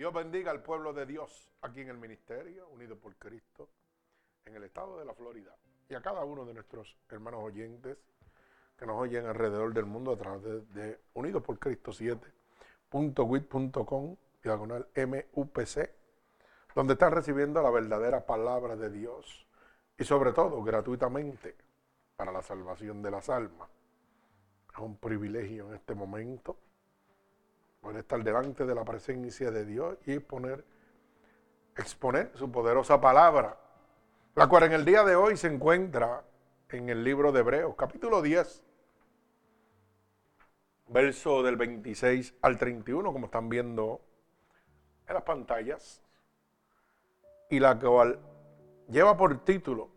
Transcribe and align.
Dios 0.00 0.14
bendiga 0.14 0.50
al 0.50 0.62
pueblo 0.62 0.94
de 0.94 1.04
Dios 1.04 1.50
aquí 1.60 1.82
en 1.82 1.90
el 1.90 1.98
ministerio, 1.98 2.66
unido 2.70 2.96
por 2.96 3.14
Cristo, 3.16 3.68
en 4.46 4.56
el 4.56 4.64
estado 4.64 4.98
de 4.98 5.04
la 5.04 5.12
Florida. 5.12 5.54
Y 5.90 5.94
a 5.94 6.00
cada 6.00 6.24
uno 6.24 6.46
de 6.46 6.54
nuestros 6.54 6.96
hermanos 7.10 7.44
oyentes 7.44 7.98
que 8.78 8.86
nos 8.86 8.96
oyen 8.96 9.26
alrededor 9.26 9.74
del 9.74 9.84
mundo 9.84 10.12
a 10.12 10.16
través 10.16 10.42
de, 10.42 10.62
de 10.62 10.98
Unidos 11.12 11.42
por 11.42 11.58
Cristo 11.58 11.92
7.wit.com, 11.92 14.16
diagonal 14.42 14.88
MUPC, 14.96 15.90
donde 16.74 16.94
están 16.94 17.12
recibiendo 17.12 17.60
la 17.60 17.68
verdadera 17.68 18.24
palabra 18.24 18.76
de 18.76 18.88
Dios 18.88 19.46
y 19.98 20.04
sobre 20.04 20.32
todo 20.32 20.62
gratuitamente 20.62 21.56
para 22.16 22.32
la 22.32 22.40
salvación 22.40 23.02
de 23.02 23.10
las 23.10 23.28
almas. 23.28 23.68
Es 24.72 24.78
un 24.78 24.96
privilegio 24.96 25.68
en 25.68 25.74
este 25.74 25.94
momento 25.94 26.56
poder 27.80 28.00
estar 28.00 28.22
delante 28.22 28.66
de 28.66 28.74
la 28.74 28.84
presencia 28.84 29.50
de 29.50 29.64
Dios 29.64 29.96
y 30.06 30.18
poner, 30.18 30.64
exponer 31.76 32.30
su 32.34 32.50
poderosa 32.50 33.00
palabra, 33.00 33.58
la 34.34 34.48
cual 34.48 34.64
en 34.64 34.72
el 34.72 34.84
día 34.84 35.02
de 35.02 35.16
hoy 35.16 35.36
se 35.36 35.48
encuentra 35.48 36.22
en 36.68 36.88
el 36.88 37.02
libro 37.02 37.32
de 37.32 37.40
Hebreos, 37.40 37.74
capítulo 37.76 38.20
10, 38.22 38.62
verso 40.88 41.42
del 41.42 41.56
26 41.56 42.34
al 42.42 42.58
31, 42.58 43.12
como 43.12 43.26
están 43.26 43.48
viendo 43.48 44.00
en 45.06 45.14
las 45.14 45.22
pantallas, 45.22 46.02
y 47.48 47.58
la 47.58 47.78
cual 47.78 48.18
lleva 48.88 49.16
por 49.16 49.42
título, 49.44 49.88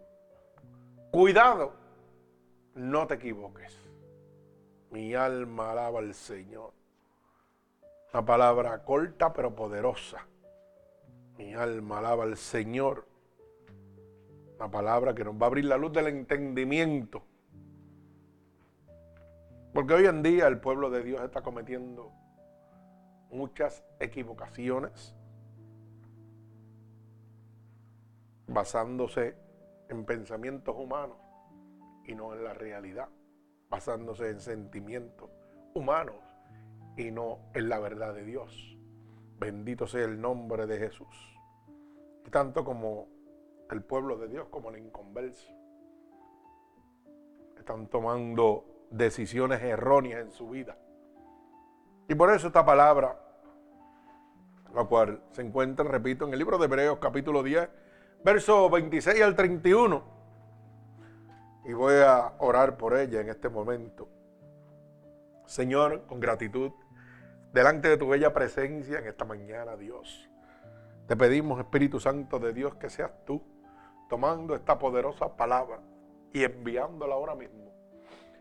cuidado, 1.11 1.73
no 2.75 3.05
te 3.07 3.15
equivoques. 3.15 3.77
Mi 4.89 5.13
alma 5.15 5.71
alaba 5.71 5.99
al 5.99 6.13
Señor. 6.13 6.82
Una 8.13 8.23
palabra 8.23 8.83
corta 8.83 9.33
pero 9.33 9.55
poderosa. 9.55 10.27
Mi 11.35 11.55
alma 11.55 11.97
alaba 11.97 12.25
al 12.25 12.37
Señor. 12.37 13.07
Una 14.57 14.69
palabra 14.69 15.15
que 15.15 15.23
nos 15.23 15.33
va 15.33 15.45
a 15.45 15.47
abrir 15.47 15.65
la 15.65 15.77
luz 15.77 15.91
del 15.93 16.07
entendimiento. 16.07 17.23
Porque 19.73 19.95
hoy 19.95 20.05
en 20.05 20.21
día 20.21 20.45
el 20.45 20.59
pueblo 20.59 20.91
de 20.91 21.01
Dios 21.01 21.21
está 21.21 21.41
cometiendo 21.41 22.11
muchas 23.31 23.83
equivocaciones 23.99 25.15
basándose 28.45 29.35
en 29.89 30.05
pensamientos 30.05 30.75
humanos 30.77 31.17
y 32.05 32.13
no 32.13 32.35
en 32.35 32.43
la 32.43 32.53
realidad, 32.53 33.09
basándose 33.71 34.29
en 34.29 34.39
sentimientos 34.39 35.31
humanos 35.73 36.32
y 36.97 37.11
no 37.11 37.39
en 37.53 37.69
la 37.69 37.79
verdad 37.79 38.13
de 38.13 38.23
Dios. 38.23 38.77
Bendito 39.39 39.87
sea 39.87 40.05
el 40.05 40.19
nombre 40.21 40.67
de 40.67 40.77
Jesús. 40.77 41.39
Y 42.25 42.29
tanto 42.29 42.63
como 42.63 43.07
el 43.71 43.83
pueblo 43.83 44.17
de 44.17 44.27
Dios 44.27 44.47
como 44.49 44.69
el 44.69 44.77
inconverso 44.77 45.51
están 47.57 47.87
tomando 47.87 48.65
decisiones 48.91 49.61
erróneas 49.61 50.21
en 50.21 50.31
su 50.31 50.49
vida. 50.49 50.77
Y 52.09 52.15
por 52.15 52.29
eso 52.33 52.47
esta 52.47 52.65
palabra, 52.65 53.17
la 54.73 54.83
cual 54.83 55.23
se 55.31 55.41
encuentra, 55.41 55.85
repito, 55.85 56.25
en 56.25 56.33
el 56.33 56.39
libro 56.39 56.57
de 56.57 56.65
Hebreos 56.65 56.99
capítulo 56.99 57.41
10, 57.41 57.69
verso 58.23 58.69
26 58.69 59.21
al 59.21 59.35
31. 59.35 60.03
Y 61.65 61.73
voy 61.73 61.95
a 62.05 62.33
orar 62.39 62.75
por 62.75 62.97
ella 62.97 63.21
en 63.21 63.29
este 63.29 63.47
momento. 63.47 64.09
Señor, 65.45 66.05
con 66.05 66.19
gratitud, 66.19 66.71
delante 67.53 67.87
de 67.87 67.97
tu 67.97 68.07
bella 68.07 68.33
presencia 68.33 68.97
en 68.99 69.07
esta 69.07 69.25
mañana, 69.25 69.77
Dios. 69.77 70.27
Te 71.07 71.15
pedimos, 71.15 71.59
Espíritu 71.59 71.99
Santo 71.99 72.39
de 72.39 72.51
Dios, 72.51 72.75
que 72.75 72.89
seas 72.89 73.11
tú 73.25 73.43
tomando 74.09 74.55
esta 74.55 74.79
poderosa 74.79 75.37
palabra 75.37 75.79
y 76.33 76.43
enviándola 76.43 77.13
ahora 77.13 77.35
mismo 77.35 77.71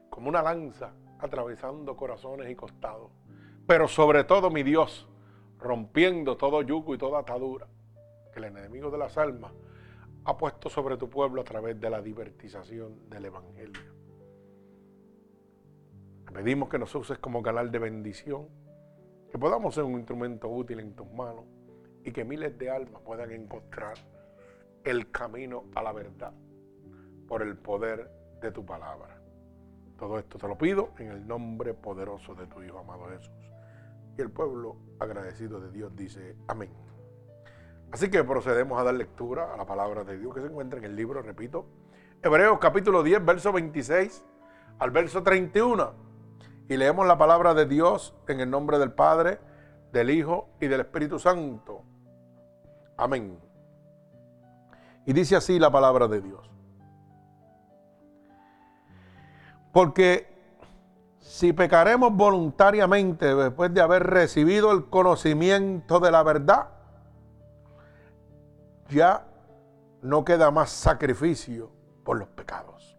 como 0.09 0.28
una 0.28 0.43
lanza 0.43 0.93
atravesando 1.21 1.97
corazones 1.97 2.50
y 2.50 2.55
costados. 2.55 3.11
Pero 3.67 3.87
sobre 3.87 4.25
todo, 4.25 4.50
mi 4.50 4.62
Dios, 4.62 5.09
rompiendo 5.59 6.37
todo 6.37 6.62
yugo 6.62 6.94
y 6.94 6.99
toda 6.99 7.21
atadura 7.21 7.67
que 8.33 8.39
el 8.39 8.47
enemigo 8.47 8.91
de 8.91 8.99
las 8.99 9.17
almas 9.19 9.53
ha 10.25 10.37
puesto 10.37 10.69
sobre 10.69 10.97
tu 10.97 11.09
pueblo 11.09 11.41
a 11.41 11.44
través 11.44 11.79
de 11.81 11.91
la 11.91 12.00
divertización 12.00 13.09
del 13.09 13.27
Evangelio. 13.27 13.93
Te 16.27 16.33
pedimos 16.33 16.69
que 16.69 16.79
nos 16.79 16.94
uses 16.94 17.19
como 17.19 17.43
canal 17.43 17.71
de 17.71 17.79
bendición 17.79 18.62
que 19.32 19.38
podamos 19.38 19.75
ser 19.75 19.84
un 19.84 19.94
instrumento 19.94 20.47
útil 20.47 20.78
en 20.78 20.94
tus 20.94 21.10
manos 21.10 21.47
y 22.04 22.12
que 22.12 22.22
miles 22.22 22.59
de 22.59 22.70
almas 22.70 23.00
puedan 23.00 23.31
encontrar 23.31 23.94
el 24.84 25.10
camino 25.10 25.65
a 25.75 25.82
la 25.82 25.91
verdad 25.93 26.34
por 27.26 27.41
el 27.41 27.56
poder 27.56 28.10
de 28.43 28.53
tu 28.53 28.66
palabra. 28.66 29.19
Todo 29.98 30.19
esto 30.19 30.37
te 30.37 30.47
lo 30.47 30.59
pido 30.59 30.91
en 30.98 31.09
el 31.09 31.26
nombre 31.26 31.72
poderoso 31.72 32.34
de 32.34 32.47
tu 32.47 32.62
Hijo 32.62 32.81
amado 32.81 33.09
Jesús. 33.09 33.32
Y 34.19 34.20
el 34.20 34.31
pueblo 34.31 34.76
agradecido 34.98 35.60
de 35.60 35.70
Dios 35.70 35.97
dice 35.97 36.37
amén. 36.47 36.70
Así 37.91 38.10
que 38.10 38.22
procedemos 38.25 38.78
a 38.78 38.84
dar 38.84 38.94
lectura 38.94 39.54
a 39.54 39.56
la 39.56 39.64
palabra 39.64 40.04
de 40.04 40.19
Dios 40.19 40.34
que 40.34 40.43
se 40.43 40.49
encuentra 40.49 40.78
en 40.78 40.84
el 40.84 40.94
libro, 40.94 41.22
repito, 41.22 41.64
Hebreos 42.22 42.59
capítulo 42.59 43.03
10, 43.03 43.25
verso 43.25 43.50
26 43.50 44.25
al 44.78 44.91
verso 44.91 45.22
31 45.22 46.12
y 46.72 46.77
leemos 46.78 47.06
la 47.06 47.19
palabra 47.19 47.53
de 47.53 47.66
Dios 47.66 48.15
en 48.28 48.41
el 48.41 48.49
nombre 48.49 48.78
del 48.78 48.93
Padre, 48.93 49.38
del 49.93 50.09
Hijo 50.09 50.49
y 50.59 50.69
del 50.69 50.81
Espíritu 50.81 51.19
Santo. 51.19 51.83
Amén. 52.97 53.38
Y 55.05 55.12
dice 55.12 55.37
así 55.37 55.59
la 55.59 55.71
palabra 55.71 56.09
de 56.09 56.22
Dios. 56.22 56.50
Porque 59.71 60.32
si 61.19 61.53
pecaremos 61.53 62.15
voluntariamente 62.15 63.34
después 63.34 63.75
de 63.75 63.82
haber 63.82 64.05
recibido 64.05 64.72
el 64.72 64.88
conocimiento 64.88 66.00
de 66.00 66.11
la 66.11 66.22
verdad, 66.22 66.71
ya 68.88 69.27
no 70.00 70.25
queda 70.25 70.50
más 70.50 70.71
sacrificio 70.71 71.71
por 72.03 72.19
los 72.19 72.28
pecados, 72.28 72.97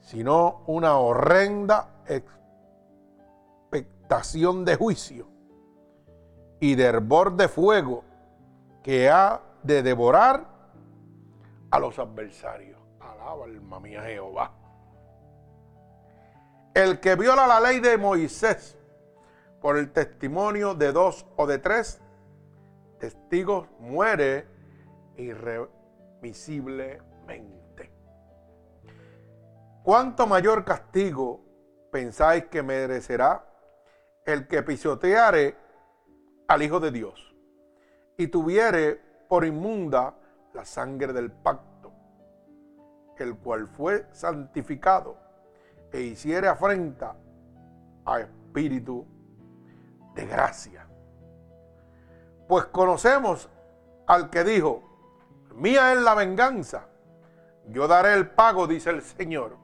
sino 0.00 0.64
una 0.66 0.96
horrenda 0.96 2.02
experiencia 2.06 2.41
de 4.64 4.76
juicio 4.76 5.26
y 6.60 6.74
de 6.74 6.84
hervor 6.84 7.34
de 7.34 7.48
fuego 7.48 8.04
que 8.82 9.08
ha 9.08 9.40
de 9.62 9.82
devorar 9.82 10.46
a 11.70 11.78
los 11.78 11.98
adversarios. 11.98 12.78
Alaba 13.00 13.46
alma 13.46 13.80
mía 13.80 14.02
Jehová. 14.02 14.52
El 16.74 17.00
que 17.00 17.16
viola 17.16 17.46
la 17.46 17.60
ley 17.60 17.80
de 17.80 17.96
Moisés 17.96 18.76
por 19.62 19.78
el 19.78 19.92
testimonio 19.92 20.74
de 20.74 20.92
dos 20.92 21.24
o 21.36 21.46
de 21.46 21.58
tres 21.58 22.02
testigos 22.98 23.66
muere 23.78 24.46
irremisiblemente. 25.16 27.90
¿Cuánto 29.82 30.26
mayor 30.26 30.64
castigo 30.64 31.40
pensáis 31.90 32.44
que 32.46 32.62
merecerá 32.62 33.51
el 34.24 34.46
que 34.46 34.62
pisoteare 34.62 35.56
al 36.48 36.62
Hijo 36.62 36.80
de 36.80 36.90
Dios 36.90 37.34
y 38.16 38.28
tuviere 38.28 39.00
por 39.28 39.44
inmunda 39.44 40.14
la 40.52 40.64
sangre 40.64 41.12
del 41.12 41.30
pacto, 41.30 41.92
el 43.18 43.36
cual 43.36 43.66
fue 43.68 44.06
santificado 44.12 45.16
e 45.90 46.00
hiciere 46.00 46.48
afrenta 46.48 47.16
a 48.04 48.20
espíritu 48.20 49.06
de 50.14 50.26
gracia. 50.26 50.86
Pues 52.48 52.66
conocemos 52.66 53.48
al 54.06 54.30
que 54.30 54.44
dijo, 54.44 54.82
mía 55.54 55.92
es 55.92 56.00
la 56.00 56.14
venganza, 56.14 56.86
yo 57.68 57.88
daré 57.88 58.14
el 58.14 58.28
pago, 58.30 58.66
dice 58.66 58.90
el 58.90 59.02
Señor. 59.02 59.56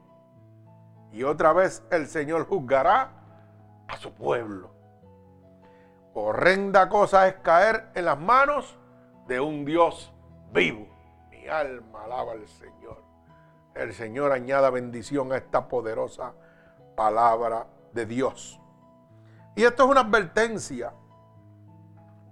Y 1.11 1.23
otra 1.23 1.53
vez 1.53 1.83
el 1.91 2.07
Señor 2.07 2.47
juzgará 2.47 3.18
a 3.89 3.97
su 3.97 4.13
pueblo. 4.13 4.71
Horrenda 6.13 6.89
cosa 6.89 7.27
es 7.27 7.35
caer 7.35 7.89
en 7.95 8.05
las 8.05 8.19
manos 8.19 8.77
de 9.27 9.39
un 9.39 9.65
Dios 9.65 10.13
vivo. 10.53 10.87
Mi 11.29 11.47
alma 11.47 12.03
alaba 12.03 12.33
al 12.33 12.47
Señor. 12.47 13.03
El 13.75 13.93
Señor 13.93 14.31
añada 14.31 14.69
bendición 14.69 15.31
a 15.31 15.37
esta 15.37 15.67
poderosa 15.67 16.33
palabra 16.95 17.67
de 17.93 18.05
Dios. 18.05 18.59
Y 19.55 19.63
esto 19.63 19.83
es 19.83 19.89
una 19.89 20.01
advertencia 20.01 20.93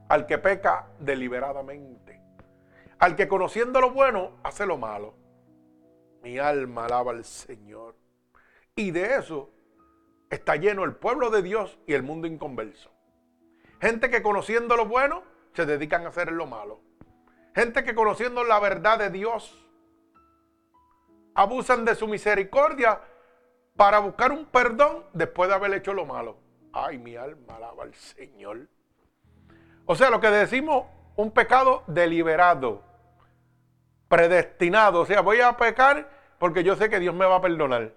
al 0.09 0.25
que 0.25 0.37
peca 0.37 0.87
deliberadamente, 0.99 2.21
al 2.99 3.15
que 3.15 3.27
conociendo 3.27 3.81
lo 3.81 3.91
bueno 3.91 4.37
hace 4.43 4.65
lo 4.65 4.77
malo. 4.77 5.15
Mi 6.21 6.37
alma 6.37 6.85
alaba 6.85 7.11
al 7.11 7.23
Señor. 7.23 7.95
Y 8.75 8.91
de 8.91 9.15
eso 9.15 9.49
está 10.29 10.55
lleno 10.55 10.83
el 10.83 10.95
pueblo 10.95 11.29
de 11.29 11.41
Dios 11.41 11.79
y 11.87 11.93
el 11.93 12.03
mundo 12.03 12.27
inconverso. 12.27 12.91
Gente 13.79 14.09
que 14.09 14.21
conociendo 14.21 14.75
lo 14.75 14.85
bueno 14.85 15.23
se 15.53 15.65
dedican 15.65 16.05
a 16.05 16.09
hacer 16.09 16.31
lo 16.31 16.45
malo. 16.45 16.81
Gente 17.55 17.83
que 17.83 17.95
conociendo 17.95 18.43
la 18.43 18.59
verdad 18.59 18.99
de 18.99 19.09
Dios, 19.09 19.67
abusan 21.33 21.85
de 21.85 21.95
su 21.95 22.07
misericordia 22.07 23.01
para 23.75 23.99
buscar 23.99 24.31
un 24.31 24.45
perdón 24.45 25.05
después 25.13 25.49
de 25.49 25.55
haber 25.55 25.73
hecho 25.73 25.93
lo 25.93 26.05
malo. 26.05 26.37
Ay, 26.73 26.97
mi 26.97 27.15
alma 27.15 27.55
alaba 27.55 27.83
al 27.83 27.93
Señor. 27.93 28.67
O 29.85 29.95
sea, 29.95 30.09
lo 30.09 30.19
que 30.19 30.29
decimos, 30.29 30.85
un 31.15 31.31
pecado 31.31 31.83
deliberado, 31.87 32.83
predestinado. 34.07 35.01
O 35.01 35.05
sea, 35.05 35.21
voy 35.21 35.41
a 35.41 35.55
pecar 35.57 36.09
porque 36.39 36.63
yo 36.63 36.75
sé 36.75 36.89
que 36.89 36.99
Dios 36.99 37.15
me 37.15 37.25
va 37.25 37.37
a 37.37 37.41
perdonar. 37.41 37.93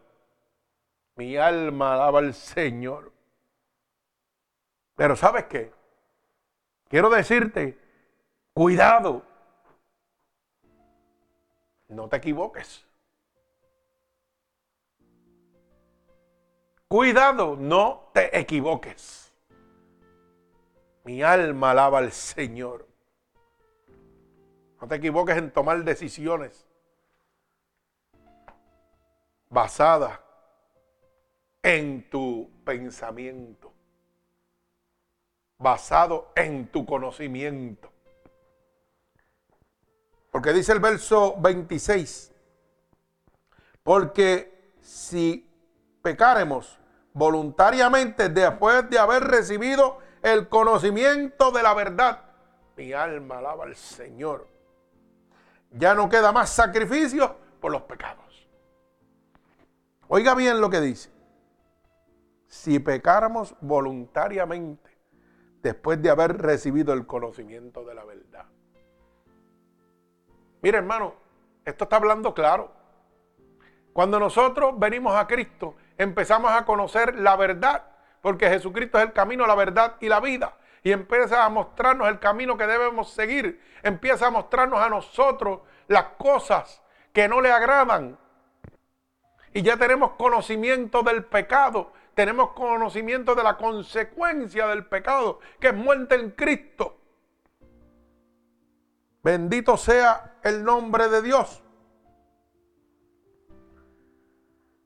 Mi 1.20 1.36
alma 1.36 1.92
alaba 1.92 2.20
al 2.20 2.32
Señor. 2.32 3.12
Pero 4.94 5.14
¿sabes 5.14 5.44
qué? 5.44 5.70
Quiero 6.88 7.10
decirte, 7.10 7.78
cuidado. 8.54 9.22
No 11.88 12.08
te 12.08 12.16
equivoques. 12.16 12.86
Cuidado, 16.88 17.54
no 17.54 18.08
te 18.14 18.38
equivoques. 18.40 19.30
Mi 21.04 21.22
alma 21.22 21.72
alaba 21.72 21.98
al 21.98 22.12
Señor. 22.12 22.88
No 24.80 24.88
te 24.88 24.94
equivoques 24.94 25.36
en 25.36 25.50
tomar 25.50 25.84
decisiones 25.84 26.66
basadas 29.50 30.18
en 31.62 32.08
tu 32.08 32.50
pensamiento, 32.64 33.72
basado 35.58 36.32
en 36.34 36.68
tu 36.68 36.86
conocimiento. 36.86 37.90
Porque 40.30 40.52
dice 40.52 40.72
el 40.72 40.80
verso 40.80 41.36
26, 41.40 42.32
porque 43.82 44.72
si 44.80 45.48
pecaremos 46.02 46.78
voluntariamente 47.12 48.28
después 48.28 48.88
de 48.88 48.98
haber 48.98 49.24
recibido 49.24 49.98
el 50.22 50.48
conocimiento 50.48 51.50
de 51.50 51.62
la 51.62 51.74
verdad, 51.74 52.24
mi 52.76 52.92
alma 52.92 53.38
alaba 53.38 53.64
al 53.64 53.76
Señor. 53.76 54.48
Ya 55.72 55.94
no 55.94 56.08
queda 56.08 56.32
más 56.32 56.50
sacrificio 56.50 57.36
por 57.60 57.72
los 57.72 57.82
pecados. 57.82 58.48
Oiga 60.08 60.34
bien 60.34 60.60
lo 60.60 60.70
que 60.70 60.80
dice. 60.80 61.10
Si 62.50 62.80
pecáramos 62.80 63.54
voluntariamente 63.60 64.90
después 65.62 66.02
de 66.02 66.10
haber 66.10 66.36
recibido 66.36 66.92
el 66.92 67.06
conocimiento 67.06 67.84
de 67.84 67.94
la 67.94 68.04
verdad. 68.04 68.46
Mire 70.60 70.78
hermano, 70.78 71.14
esto 71.64 71.84
está 71.84 71.94
hablando 71.94 72.34
claro. 72.34 72.72
Cuando 73.92 74.18
nosotros 74.18 74.76
venimos 74.76 75.14
a 75.14 75.28
Cristo, 75.28 75.76
empezamos 75.96 76.50
a 76.50 76.64
conocer 76.64 77.14
la 77.20 77.36
verdad, 77.36 77.84
porque 78.20 78.48
Jesucristo 78.48 78.98
es 78.98 79.04
el 79.04 79.12
camino, 79.12 79.46
la 79.46 79.54
verdad 79.54 79.94
y 80.00 80.08
la 80.08 80.18
vida. 80.18 80.56
Y 80.82 80.90
empieza 80.90 81.44
a 81.44 81.48
mostrarnos 81.50 82.08
el 82.08 82.18
camino 82.18 82.56
que 82.56 82.66
debemos 82.66 83.12
seguir. 83.12 83.62
Empieza 83.84 84.26
a 84.26 84.30
mostrarnos 84.30 84.80
a 84.80 84.88
nosotros 84.88 85.60
las 85.86 86.02
cosas 86.18 86.82
que 87.12 87.28
no 87.28 87.40
le 87.40 87.52
agradan. 87.52 88.18
Y 89.52 89.62
ya 89.62 89.76
tenemos 89.76 90.12
conocimiento 90.12 91.02
del 91.04 91.24
pecado. 91.24 91.92
Tenemos 92.20 92.50
conocimiento 92.50 93.34
de 93.34 93.42
la 93.42 93.56
consecuencia 93.56 94.66
del 94.66 94.84
pecado, 94.84 95.40
que 95.58 95.68
es 95.68 95.74
muerte 95.74 96.16
en 96.16 96.32
Cristo. 96.32 96.98
Bendito 99.22 99.78
sea 99.78 100.34
el 100.42 100.62
nombre 100.62 101.08
de 101.08 101.22
Dios. 101.22 101.62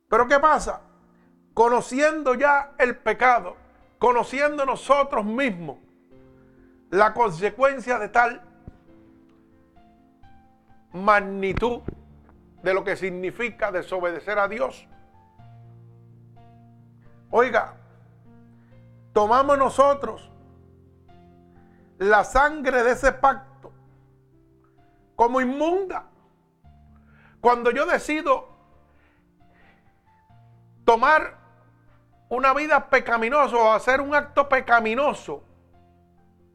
Pero 0.08 0.28
¿qué 0.28 0.38
pasa? 0.38 0.82
Conociendo 1.54 2.34
ya 2.34 2.74
el 2.78 2.98
pecado, 2.98 3.56
conociendo 3.98 4.64
nosotros 4.64 5.24
mismos 5.24 5.78
la 6.90 7.12
consecuencia 7.14 7.98
de 7.98 8.10
tal 8.10 8.42
magnitud 10.92 11.80
de 12.62 12.74
lo 12.74 12.84
que 12.84 12.94
significa 12.94 13.72
desobedecer 13.72 14.38
a 14.38 14.46
Dios. 14.46 14.86
Oiga, 17.36 17.74
tomamos 19.12 19.58
nosotros 19.58 20.30
la 21.98 22.22
sangre 22.22 22.84
de 22.84 22.92
ese 22.92 23.10
pacto 23.10 23.72
como 25.16 25.40
inmunda. 25.40 26.04
Cuando 27.40 27.72
yo 27.72 27.86
decido 27.86 28.50
tomar 30.84 31.36
una 32.28 32.54
vida 32.54 32.88
pecaminosa 32.88 33.56
o 33.56 33.72
hacer 33.72 34.00
un 34.00 34.14
acto 34.14 34.48
pecaminoso 34.48 35.42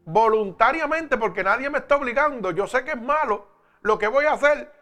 voluntariamente 0.06 1.18
porque 1.18 1.44
nadie 1.44 1.68
me 1.68 1.80
está 1.80 1.96
obligando, 1.96 2.52
yo 2.52 2.66
sé 2.66 2.84
que 2.84 2.92
es 2.92 3.02
malo 3.02 3.48
lo 3.82 3.98
que 3.98 4.08
voy 4.08 4.24
a 4.24 4.32
hacer, 4.32 4.72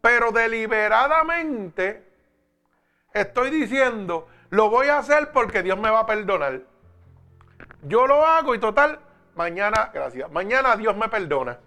pero 0.00 0.32
deliberadamente 0.32 2.12
estoy 3.12 3.50
diciendo, 3.50 4.26
lo 4.50 4.70
voy 4.70 4.88
a 4.88 4.98
hacer 4.98 5.32
porque 5.32 5.62
Dios 5.62 5.78
me 5.78 5.90
va 5.90 6.00
a 6.00 6.06
perdonar. 6.06 6.60
Yo 7.82 8.06
lo 8.06 8.24
hago 8.26 8.54
y 8.54 8.58
total, 8.58 8.98
mañana, 9.34 9.90
gracias, 9.92 10.30
mañana 10.30 10.76
Dios 10.76 10.96
me 10.96 11.08
perdona. 11.08 11.58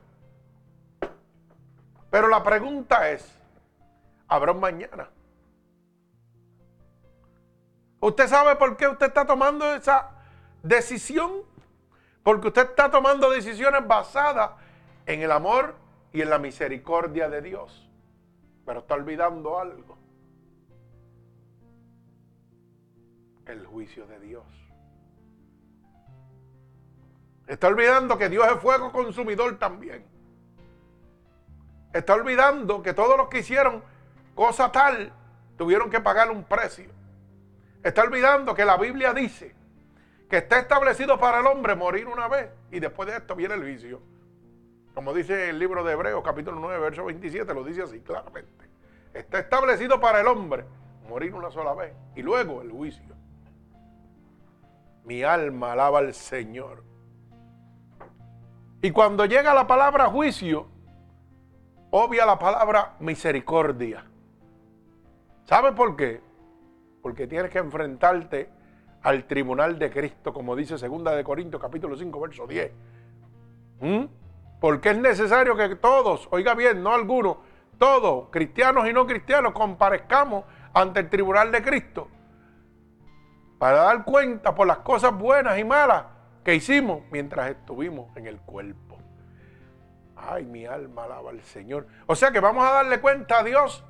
Pero 2.09 2.27
la 2.27 2.43
pregunta 2.43 3.09
es, 3.09 3.37
¿habrá 4.27 4.51
un 4.51 4.59
mañana? 4.59 5.09
¿Usted 8.01 8.27
sabe 8.27 8.55
por 8.55 8.75
qué 8.77 8.87
usted 8.87 9.07
está 9.07 9.25
tomando 9.25 9.73
esa 9.73 10.09
decisión? 10.63 11.43
Porque 12.23 12.47
usted 12.47 12.69
está 12.69 12.91
tomando 12.91 13.29
decisiones 13.29 13.87
basadas 13.87 14.51
en 15.05 15.21
el 15.21 15.31
amor 15.31 15.75
y 16.11 16.21
en 16.21 16.29
la 16.29 16.39
misericordia 16.39 17.29
de 17.29 17.41
Dios. 17.41 17.89
Pero 18.65 18.79
está 18.79 18.95
olvidando 18.95 19.59
algo. 19.59 20.00
El 23.51 23.65
juicio 23.65 24.07
de 24.07 24.17
Dios. 24.21 24.45
Está 27.47 27.67
olvidando 27.67 28.17
que 28.17 28.29
Dios 28.29 28.47
es 28.47 28.61
fuego 28.61 28.93
consumidor 28.93 29.59
también. 29.59 30.05
Está 31.91 32.13
olvidando 32.13 32.81
que 32.81 32.93
todos 32.93 33.17
los 33.17 33.27
que 33.27 33.39
hicieron 33.39 33.83
cosa 34.35 34.71
tal 34.71 35.11
tuvieron 35.57 35.89
que 35.89 35.99
pagar 35.99 36.31
un 36.31 36.45
precio. 36.45 36.89
Está 37.83 38.03
olvidando 38.03 38.55
que 38.55 38.63
la 38.63 38.77
Biblia 38.77 39.13
dice 39.13 39.53
que 40.29 40.37
está 40.37 40.59
establecido 40.59 41.19
para 41.19 41.41
el 41.41 41.45
hombre 41.45 41.75
morir 41.75 42.07
una 42.07 42.29
vez 42.29 42.49
y 42.71 42.79
después 42.79 43.09
de 43.09 43.17
esto 43.17 43.35
viene 43.35 43.55
el 43.55 43.61
juicio. 43.63 44.01
Como 44.93 45.13
dice 45.13 45.49
el 45.49 45.59
libro 45.59 45.83
de 45.83 45.91
Hebreos 45.91 46.23
capítulo 46.23 46.57
9, 46.61 46.79
verso 46.79 47.03
27, 47.03 47.53
lo 47.53 47.65
dice 47.65 47.81
así 47.81 47.99
claramente. 47.99 48.65
Está 49.13 49.39
establecido 49.39 49.99
para 49.99 50.21
el 50.21 50.27
hombre 50.27 50.63
morir 51.09 51.33
una 51.33 51.51
sola 51.51 51.73
vez 51.73 51.93
y 52.15 52.21
luego 52.21 52.61
el 52.61 52.71
juicio. 52.71 53.10
Mi 55.03 55.23
alma 55.23 55.73
alaba 55.73 55.99
al 55.99 56.13
Señor. 56.13 56.83
Y 58.81 58.91
cuando 58.91 59.25
llega 59.25 59.53
la 59.53 59.67
palabra 59.67 60.07
juicio, 60.07 60.67
obvia 61.91 62.25
la 62.25 62.39
palabra 62.39 62.95
misericordia. 62.99 64.05
¿Sabe 65.45 65.71
por 65.73 65.95
qué? 65.95 66.21
porque 67.01 67.27
tienes 67.27 67.51
que 67.51 67.59
enfrentarte 67.59 68.49
al 69.01 69.25
tribunal 69.25 69.79
de 69.79 69.89
Cristo, 69.89 70.31
como 70.31 70.55
dice 70.55 70.75
2 70.75 71.03
de 71.15 71.23
Corintios 71.23 71.61
capítulo 71.61 71.97
5, 71.97 72.19
verso 72.19 72.47
10. 72.47 72.71
¿Mm? 73.81 74.03
Porque 74.59 74.91
es 74.91 74.97
necesario 74.97 75.55
que 75.55 75.75
todos, 75.75 76.27
oiga 76.31 76.53
bien, 76.53 76.83
no 76.83 76.93
algunos, 76.93 77.37
todos, 77.79 78.29
cristianos 78.29 78.87
y 78.87 78.93
no 78.93 79.07
cristianos, 79.07 79.53
comparezcamos 79.53 80.45
ante 80.73 80.99
el 80.99 81.09
tribunal 81.09 81.51
de 81.51 81.63
Cristo 81.63 82.07
para 83.61 83.83
dar 83.83 84.05
cuenta 84.05 84.55
por 84.55 84.65
las 84.65 84.79
cosas 84.79 85.15
buenas 85.15 85.59
y 85.59 85.63
malas 85.63 86.05
que 86.43 86.55
hicimos 86.55 87.03
mientras 87.11 87.51
estuvimos 87.51 88.07
en 88.17 88.25
el 88.25 88.39
cuerpo. 88.39 88.97
Ay, 90.15 90.45
mi 90.45 90.65
alma 90.65 91.03
alaba 91.03 91.29
al 91.29 91.43
Señor. 91.43 91.85
O 92.07 92.15
sea 92.15 92.31
que 92.31 92.39
vamos 92.39 92.67
a 92.67 92.71
darle 92.71 92.99
cuenta 92.99 93.37
a 93.37 93.43
Dios 93.43 93.83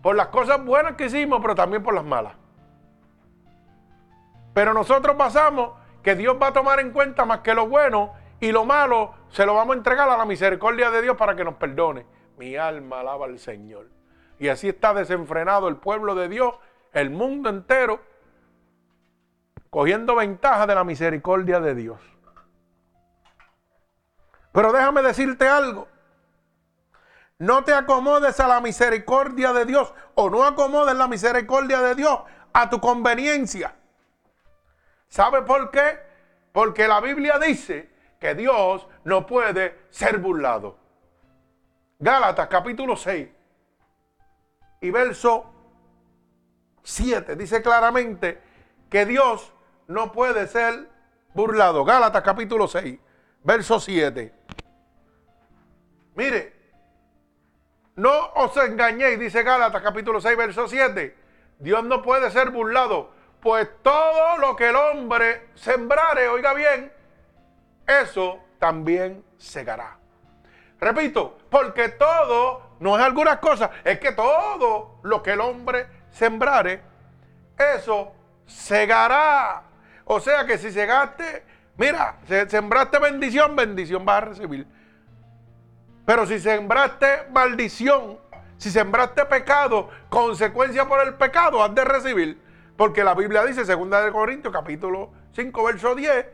por 0.00 0.16
las 0.16 0.28
cosas 0.28 0.64
buenas 0.64 0.94
que 0.94 1.04
hicimos, 1.04 1.38
pero 1.42 1.54
también 1.54 1.82
por 1.82 1.92
las 1.92 2.04
malas. 2.04 2.32
Pero 4.54 4.72
nosotros 4.72 5.14
basamos 5.18 5.72
que 6.02 6.14
Dios 6.14 6.38
va 6.40 6.46
a 6.46 6.52
tomar 6.54 6.80
en 6.80 6.90
cuenta 6.90 7.26
más 7.26 7.40
que 7.40 7.52
lo 7.52 7.68
bueno 7.68 8.14
y 8.40 8.52
lo 8.52 8.64
malo 8.64 9.12
se 9.28 9.44
lo 9.44 9.52
vamos 9.52 9.74
a 9.74 9.78
entregar 9.80 10.08
a 10.08 10.16
la 10.16 10.24
misericordia 10.24 10.90
de 10.90 11.02
Dios 11.02 11.18
para 11.18 11.36
que 11.36 11.44
nos 11.44 11.56
perdone. 11.56 12.06
Mi 12.38 12.56
alma 12.56 13.00
alaba 13.00 13.26
al 13.26 13.38
Señor. 13.38 13.90
Y 14.38 14.48
así 14.48 14.70
está 14.70 14.94
desenfrenado 14.94 15.68
el 15.68 15.76
pueblo 15.76 16.14
de 16.14 16.30
Dios, 16.30 16.54
el 16.94 17.10
mundo 17.10 17.50
entero, 17.50 18.00
cogiendo 19.70 20.16
ventaja 20.16 20.66
de 20.66 20.74
la 20.74 20.84
misericordia 20.84 21.60
de 21.60 21.74
Dios. 21.74 22.00
Pero 24.52 24.72
déjame 24.72 25.02
decirte 25.02 25.48
algo. 25.48 25.86
No 27.38 27.64
te 27.64 27.72
acomodes 27.72 28.38
a 28.40 28.48
la 28.48 28.60
misericordia 28.60 29.52
de 29.52 29.64
Dios 29.64 29.94
o 30.14 30.28
no 30.28 30.44
acomodes 30.44 30.94
la 30.94 31.08
misericordia 31.08 31.80
de 31.80 31.94
Dios 31.94 32.20
a 32.52 32.68
tu 32.68 32.80
conveniencia. 32.80 33.74
¿Sabe 35.08 35.42
por 35.42 35.70
qué? 35.70 36.00
Porque 36.52 36.86
la 36.86 37.00
Biblia 37.00 37.38
dice 37.38 37.90
que 38.18 38.34
Dios 38.34 38.86
no 39.04 39.26
puede 39.26 39.86
ser 39.88 40.18
burlado. 40.18 40.76
Gálatas 41.98 42.48
capítulo 42.48 42.96
6 42.96 43.28
y 44.80 44.90
verso 44.90 45.46
7 46.82 47.36
dice 47.36 47.62
claramente 47.62 48.40
que 48.90 49.06
Dios 49.06 49.52
no 49.90 50.12
puede 50.12 50.46
ser 50.46 50.88
burlado. 51.34 51.84
Gálatas 51.84 52.22
capítulo 52.22 52.68
6, 52.68 52.98
verso 53.42 53.80
7. 53.80 54.32
Mire, 56.14 56.52
no 57.96 58.28
os 58.36 58.56
engañéis, 58.56 59.18
dice 59.18 59.42
Gálatas 59.42 59.82
capítulo 59.82 60.20
6, 60.20 60.36
verso 60.36 60.68
7. 60.68 61.16
Dios 61.58 61.84
no 61.84 62.02
puede 62.02 62.30
ser 62.30 62.50
burlado, 62.50 63.10
pues 63.40 63.68
todo 63.82 64.38
lo 64.38 64.54
que 64.54 64.68
el 64.68 64.76
hombre 64.76 65.48
sembrare, 65.56 66.28
oiga 66.28 66.54
bien, 66.54 66.92
eso 67.86 68.38
también 68.60 69.24
segará. 69.38 69.98
Repito, 70.78 71.36
porque 71.50 71.88
todo, 71.88 72.76
no 72.78 72.96
es 72.96 73.02
algunas 73.02 73.38
cosas, 73.38 73.70
es 73.82 73.98
que 73.98 74.12
todo 74.12 75.00
lo 75.02 75.20
que 75.20 75.32
el 75.32 75.40
hombre 75.40 75.88
sembrare, 76.10 76.80
eso 77.58 78.12
segará. 78.46 79.64
O 80.12 80.18
sea 80.18 80.44
que 80.44 80.58
si 80.58 80.72
segaste, 80.72 81.44
mira, 81.76 82.16
sembraste 82.48 82.98
bendición, 82.98 83.54
bendición 83.54 84.04
vas 84.04 84.16
a 84.16 84.26
recibir. 84.26 84.66
Pero 86.04 86.26
si 86.26 86.40
sembraste 86.40 87.28
maldición, 87.32 88.18
si 88.56 88.72
sembraste 88.72 89.24
pecado, 89.26 89.88
consecuencia 90.08 90.88
por 90.88 91.00
el 91.06 91.14
pecado, 91.14 91.62
has 91.62 91.72
de 91.76 91.84
recibir. 91.84 92.42
Porque 92.76 93.04
la 93.04 93.14
Biblia 93.14 93.44
dice, 93.44 93.64
segunda 93.64 94.02
de 94.02 94.10
Corintios, 94.10 94.52
capítulo 94.52 95.12
5, 95.36 95.62
verso 95.62 95.94
10, 95.94 96.26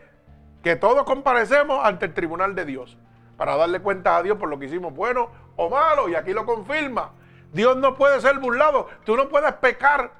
que 0.62 0.76
todos 0.76 1.04
comparecemos 1.04 1.84
ante 1.84 2.06
el 2.06 2.14
tribunal 2.14 2.54
de 2.54 2.64
Dios 2.64 2.96
para 3.36 3.58
darle 3.58 3.80
cuenta 3.80 4.16
a 4.16 4.22
Dios 4.22 4.38
por 4.38 4.48
lo 4.48 4.58
que 4.58 4.64
hicimos 4.64 4.94
bueno 4.94 5.28
o 5.56 5.68
malo. 5.68 6.08
Y 6.08 6.14
aquí 6.14 6.32
lo 6.32 6.46
confirma. 6.46 7.10
Dios 7.52 7.76
no 7.76 7.94
puede 7.94 8.22
ser 8.22 8.38
burlado. 8.38 8.88
Tú 9.04 9.18
no 9.18 9.28
puedes 9.28 9.52
pecar 9.56 10.12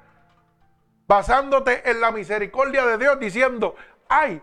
basándote 1.07 1.89
en 1.89 2.01
la 2.01 2.11
misericordia 2.11 2.85
de 2.85 2.97
Dios 2.97 3.19
diciendo, 3.19 3.75
ay, 4.09 4.41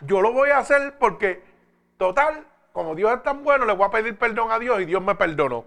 yo 0.00 0.20
lo 0.20 0.32
voy 0.32 0.50
a 0.50 0.58
hacer 0.58 0.98
porque 0.98 1.42
total, 1.98 2.46
como 2.72 2.94
Dios 2.94 3.12
es 3.12 3.22
tan 3.22 3.44
bueno, 3.44 3.64
le 3.66 3.74
voy 3.74 3.86
a 3.86 3.90
pedir 3.90 4.18
perdón 4.18 4.50
a 4.50 4.58
Dios 4.58 4.80
y 4.80 4.86
Dios 4.86 5.02
me 5.02 5.14
perdonó. 5.14 5.64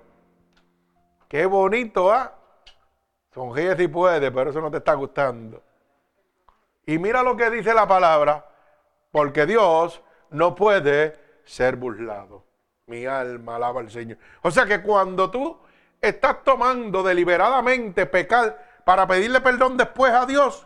Qué 1.27 1.45
bonito, 1.45 2.11
¿ah? 2.11 2.33
Sonríe 3.33 3.75
si 3.75 3.87
puede, 3.87 4.31
pero 4.31 4.49
eso 4.49 4.61
no 4.61 4.71
te 4.71 4.77
está 4.77 4.93
gustando. 4.93 5.61
Y 6.85 6.97
mira 6.97 7.23
lo 7.23 7.35
que 7.35 7.49
dice 7.49 7.73
la 7.73 7.87
palabra, 7.87 8.45
porque 9.11 9.45
Dios 9.45 10.01
no 10.29 10.55
puede 10.55 11.19
ser 11.43 11.75
burlado. 11.75 12.45
Mi 12.87 13.05
alma 13.05 13.55
alaba 13.55 13.81
al 13.81 13.89
Señor. 13.89 14.17
O 14.41 14.51
sea 14.51 14.65
que 14.65 14.81
cuando 14.81 15.31
tú 15.31 15.57
estás 15.99 16.43
tomando 16.43 17.01
deliberadamente 17.01 18.05
pecar 18.05 18.64
para 18.85 19.07
pedirle 19.07 19.41
perdón 19.41 19.75
después 19.75 20.13
a 20.13 20.25
Dios, 20.25 20.65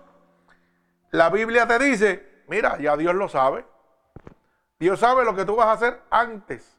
la 1.12 1.30
Biblia 1.30 1.68
te 1.68 1.80
dice, 1.80 2.44
mira, 2.48 2.78
ya 2.78 2.96
Dios 2.96 3.16
lo 3.16 3.28
sabe. 3.28 3.66
Dios 4.78 5.00
sabe 5.00 5.26
lo 5.26 5.36
que 5.36 5.46
tú 5.46 5.56
vas 5.56 5.68
a 5.68 5.72
hacer 5.72 6.02
antes 6.12 6.78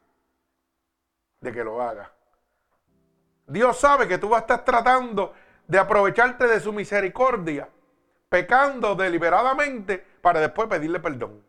de 1.40 1.52
que 1.52 1.64
lo 1.64 1.82
hagas. 1.82 2.08
Dios 3.46 3.78
sabe 3.78 4.06
que 4.06 4.18
tú 4.18 4.28
vas 4.28 4.38
a 4.38 4.42
estar 4.42 4.64
tratando 4.64 5.34
de 5.66 5.78
aprovecharte 5.78 6.46
de 6.46 6.60
su 6.60 6.72
misericordia, 6.72 7.68
pecando 8.28 8.94
deliberadamente 8.94 9.98
para 10.20 10.40
después 10.40 10.68
pedirle 10.68 11.00
perdón. 11.00 11.42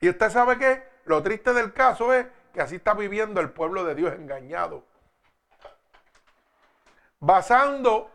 Y 0.00 0.08
usted 0.08 0.30
sabe 0.30 0.58
que 0.58 0.82
lo 1.06 1.22
triste 1.22 1.52
del 1.52 1.72
caso 1.72 2.12
es 2.12 2.26
que 2.52 2.60
así 2.60 2.76
está 2.76 2.94
viviendo 2.94 3.40
el 3.40 3.50
pueblo 3.50 3.84
de 3.84 3.94
Dios 3.94 4.12
engañado. 4.12 4.84
Basando 7.20 8.10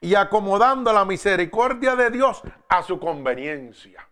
y 0.00 0.14
acomodando 0.14 0.92
la 0.92 1.04
misericordia 1.04 1.94
de 1.94 2.10
Dios 2.10 2.42
a 2.68 2.82
su 2.82 2.98
conveniencia. 2.98 4.06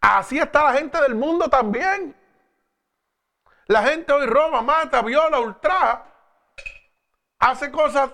Así 0.00 0.38
está 0.38 0.64
la 0.64 0.72
gente 0.74 1.00
del 1.00 1.14
mundo 1.14 1.48
también. 1.48 2.14
La 3.66 3.82
gente 3.84 4.12
hoy 4.12 4.26
roba, 4.26 4.60
mata, 4.62 5.02
viola, 5.02 5.40
ultraja, 5.40 6.04
hace 7.38 7.70
cosas 7.70 8.10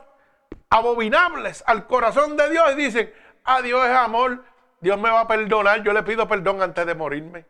abominables 0.70 1.64
al 1.66 1.86
corazón 1.86 2.36
de 2.36 2.50
Dios 2.50 2.72
y 2.72 2.76
dicen, 2.76 3.12
a 3.44 3.62
Dios 3.62 3.86
es 3.86 3.96
amor, 3.96 4.44
Dios 4.80 4.98
me 4.98 5.10
va 5.10 5.20
a 5.20 5.26
perdonar, 5.26 5.82
yo 5.82 5.92
le 5.92 6.02
pido 6.02 6.28
perdón 6.28 6.62
antes 6.62 6.86
de 6.86 6.94
morirme. 6.94 7.46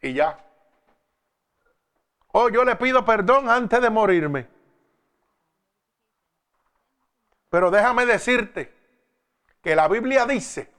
Y 0.00 0.14
ya. 0.14 0.38
O 2.28 2.44
oh, 2.44 2.48
yo 2.48 2.64
le 2.64 2.76
pido 2.76 3.04
perdón 3.04 3.50
antes 3.50 3.80
de 3.82 3.90
morirme. 3.90 4.48
Pero 7.52 7.70
déjame 7.70 8.06
decirte 8.06 8.72
que 9.62 9.76
la 9.76 9.86
Biblia 9.86 10.24
dice 10.24 10.72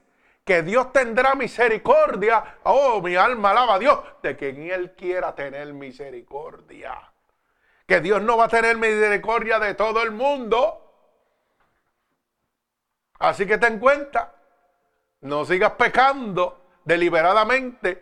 que 0.44 0.64
Dios 0.64 0.92
tendrá 0.92 1.36
misericordia. 1.36 2.58
Oh, 2.64 3.00
mi 3.00 3.16
alma 3.16 3.52
alaba 3.52 3.76
a 3.76 3.80
Dios 3.80 4.00
de 4.24 4.36
quien 4.36 4.72
Él 4.72 4.96
quiera 4.96 5.36
tener 5.36 5.72
misericordia. 5.72 7.14
Que 7.86 8.02
Dios 8.02 8.24
no 8.24 8.38
va 8.38 8.46
a 8.46 8.48
tener 8.48 8.76
misericordia 8.78 9.60
de 9.60 9.76
todo 9.76 10.02
el 10.02 10.10
mundo. 10.10 10.96
Así 13.20 13.46
que 13.46 13.60
ten 13.60 13.78
cuenta 13.78 14.34
no 15.22 15.46
sigas 15.46 15.74
pecando 15.74 16.72
deliberadamente 16.86 18.02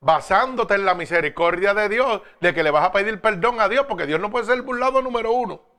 basándote 0.00 0.74
en 0.74 0.84
la 0.84 0.96
misericordia 0.96 1.74
de 1.74 1.88
Dios, 1.88 2.22
de 2.40 2.52
que 2.52 2.64
le 2.64 2.72
vas 2.72 2.86
a 2.86 2.92
pedir 2.92 3.20
perdón 3.20 3.60
a 3.60 3.68
Dios, 3.68 3.86
porque 3.86 4.04
Dios 4.04 4.18
no 4.18 4.32
puede 4.32 4.46
ser 4.46 4.60
burlado 4.62 5.00
número 5.00 5.30
uno. 5.30 5.73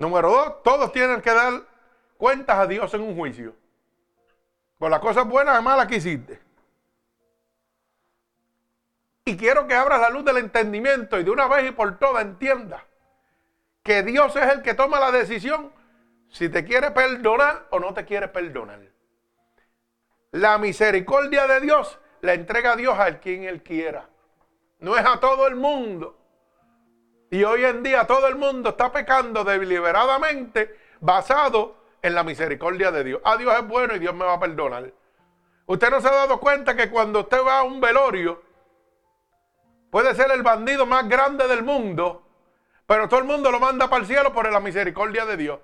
Número 0.00 0.30
dos, 0.30 0.62
todos 0.64 0.90
tienen 0.90 1.20
que 1.20 1.32
dar 1.32 1.62
cuentas 2.16 2.58
a 2.58 2.66
Dios 2.66 2.92
en 2.94 3.02
un 3.02 3.14
juicio. 3.14 3.54
Por 4.78 4.90
las 4.90 4.98
cosas 4.98 5.28
buenas 5.28 5.60
y 5.60 5.62
malas 5.62 5.86
que 5.86 5.96
hiciste. 5.96 6.40
Y 9.24 9.36
quiero 9.36 9.68
que 9.68 9.74
abras 9.74 10.00
la 10.00 10.10
luz 10.10 10.24
del 10.24 10.38
entendimiento 10.38 11.20
y 11.20 11.22
de 11.22 11.30
una 11.30 11.46
vez 11.46 11.68
y 11.68 11.72
por 11.72 11.98
todas 11.98 12.24
entiendas 12.24 12.82
que 13.84 14.02
Dios 14.02 14.34
es 14.34 14.52
el 14.52 14.62
que 14.62 14.74
toma 14.74 14.98
la 14.98 15.12
decisión 15.12 15.72
si 16.28 16.48
te 16.48 16.64
quiere 16.64 16.90
perdonar 16.90 17.68
o 17.70 17.78
no 17.78 17.94
te 17.94 18.04
quiere 18.04 18.26
perdonar. 18.26 18.80
La 20.32 20.58
misericordia 20.58 21.46
de 21.46 21.60
Dios 21.60 21.98
la 22.22 22.34
entrega 22.34 22.76
Dios 22.76 22.98
a 22.98 23.18
quien 23.18 23.44
Él 23.44 23.62
quiera. 23.62 24.08
No 24.78 24.96
es 24.96 25.04
a 25.04 25.20
todo 25.20 25.46
el 25.46 25.56
mundo. 25.56 26.19
Y 27.30 27.44
hoy 27.44 27.64
en 27.64 27.82
día 27.82 28.06
todo 28.06 28.26
el 28.26 28.36
mundo 28.36 28.70
está 28.70 28.92
pecando 28.92 29.44
deliberadamente 29.44 30.76
basado 31.00 31.76
en 32.02 32.14
la 32.14 32.24
misericordia 32.24 32.90
de 32.90 33.04
Dios. 33.04 33.20
Ah, 33.24 33.36
Dios 33.36 33.54
es 33.54 33.66
bueno 33.66 33.94
y 33.94 33.98
Dios 33.98 34.14
me 34.14 34.24
va 34.24 34.34
a 34.34 34.40
perdonar. 34.40 34.92
Usted 35.66 35.90
no 35.90 36.00
se 36.00 36.08
ha 36.08 36.12
dado 36.12 36.40
cuenta 36.40 36.74
que 36.74 36.90
cuando 36.90 37.20
usted 37.20 37.38
va 37.46 37.60
a 37.60 37.62
un 37.62 37.80
velorio, 37.80 38.42
puede 39.90 40.14
ser 40.14 40.30
el 40.32 40.42
bandido 40.42 40.86
más 40.86 41.08
grande 41.08 41.46
del 41.46 41.62
mundo, 41.62 42.26
pero 42.86 43.08
todo 43.08 43.20
el 43.20 43.26
mundo 43.26 43.52
lo 43.52 43.60
manda 43.60 43.88
para 43.88 44.00
el 44.00 44.08
cielo 44.08 44.32
por 44.32 44.50
la 44.50 44.58
misericordia 44.58 45.24
de 45.24 45.36
Dios 45.36 45.60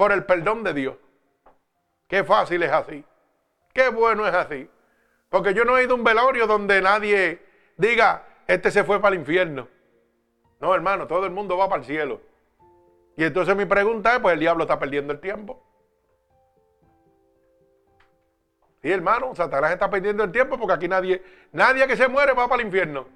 por 0.00 0.12
el 0.12 0.24
perdón 0.24 0.64
de 0.64 0.72
Dios. 0.72 0.96
Qué 2.08 2.24
fácil 2.24 2.62
es 2.62 2.72
así. 2.72 3.04
Qué 3.74 3.90
bueno 3.90 4.26
es 4.26 4.32
así. 4.32 4.66
Porque 5.28 5.52
yo 5.52 5.66
no 5.66 5.76
he 5.76 5.84
ido 5.84 5.92
a 5.92 5.96
un 5.96 6.04
velorio 6.04 6.46
donde 6.46 6.80
nadie 6.80 7.44
diga, 7.76 8.24
este 8.46 8.70
se 8.70 8.82
fue 8.82 8.98
para 8.98 9.14
el 9.14 9.20
infierno. 9.20 9.68
No, 10.60 10.74
hermano, 10.74 11.06
todo 11.06 11.24
el 11.24 11.32
mundo 11.32 11.56
va 11.56 11.68
para 11.68 11.80
el 11.80 11.86
cielo. 11.86 12.20
Y 13.16 13.24
entonces 13.24 13.56
mi 13.56 13.64
pregunta 13.64 14.14
es, 14.14 14.20
pues 14.20 14.34
el 14.34 14.40
diablo 14.40 14.64
está 14.64 14.78
perdiendo 14.78 15.12
el 15.12 15.20
tiempo. 15.20 15.62
Sí, 18.82 18.90
hermano, 18.90 19.34
Satanás 19.34 19.72
está 19.72 19.90
perdiendo 19.90 20.24
el 20.24 20.32
tiempo 20.32 20.58
porque 20.58 20.74
aquí 20.74 20.88
nadie, 20.88 21.22
nadie 21.52 21.86
que 21.86 21.96
se 21.96 22.08
muere 22.08 22.32
va 22.32 22.48
para 22.48 22.62
el 22.62 22.66
infierno. 22.66 23.06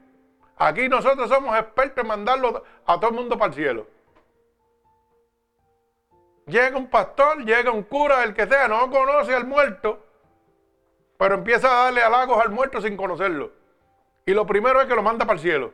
Aquí 0.56 0.88
nosotros 0.88 1.28
somos 1.28 1.56
expertos 1.58 2.02
en 2.02 2.08
mandarlo 2.08 2.64
a 2.86 3.00
todo 3.00 3.10
el 3.10 3.16
mundo 3.16 3.38
para 3.38 3.48
el 3.50 3.54
cielo. 3.54 3.86
Llega 6.46 6.76
un 6.76 6.88
pastor, 6.88 7.44
llega 7.44 7.70
un 7.70 7.82
cura, 7.82 8.22
el 8.24 8.34
que 8.34 8.46
sea, 8.46 8.68
no 8.68 8.90
conoce 8.90 9.34
al 9.34 9.46
muerto, 9.46 10.04
pero 11.16 11.36
empieza 11.36 11.68
a 11.68 11.84
darle 11.84 12.02
halagos 12.02 12.38
al 12.42 12.50
muerto 12.50 12.80
sin 12.82 12.96
conocerlo. 12.96 13.52
Y 14.26 14.32
lo 14.32 14.46
primero 14.46 14.80
es 14.80 14.86
que 14.86 14.94
lo 14.94 15.02
manda 15.02 15.24
para 15.24 15.38
el 15.38 15.42
cielo. 15.42 15.72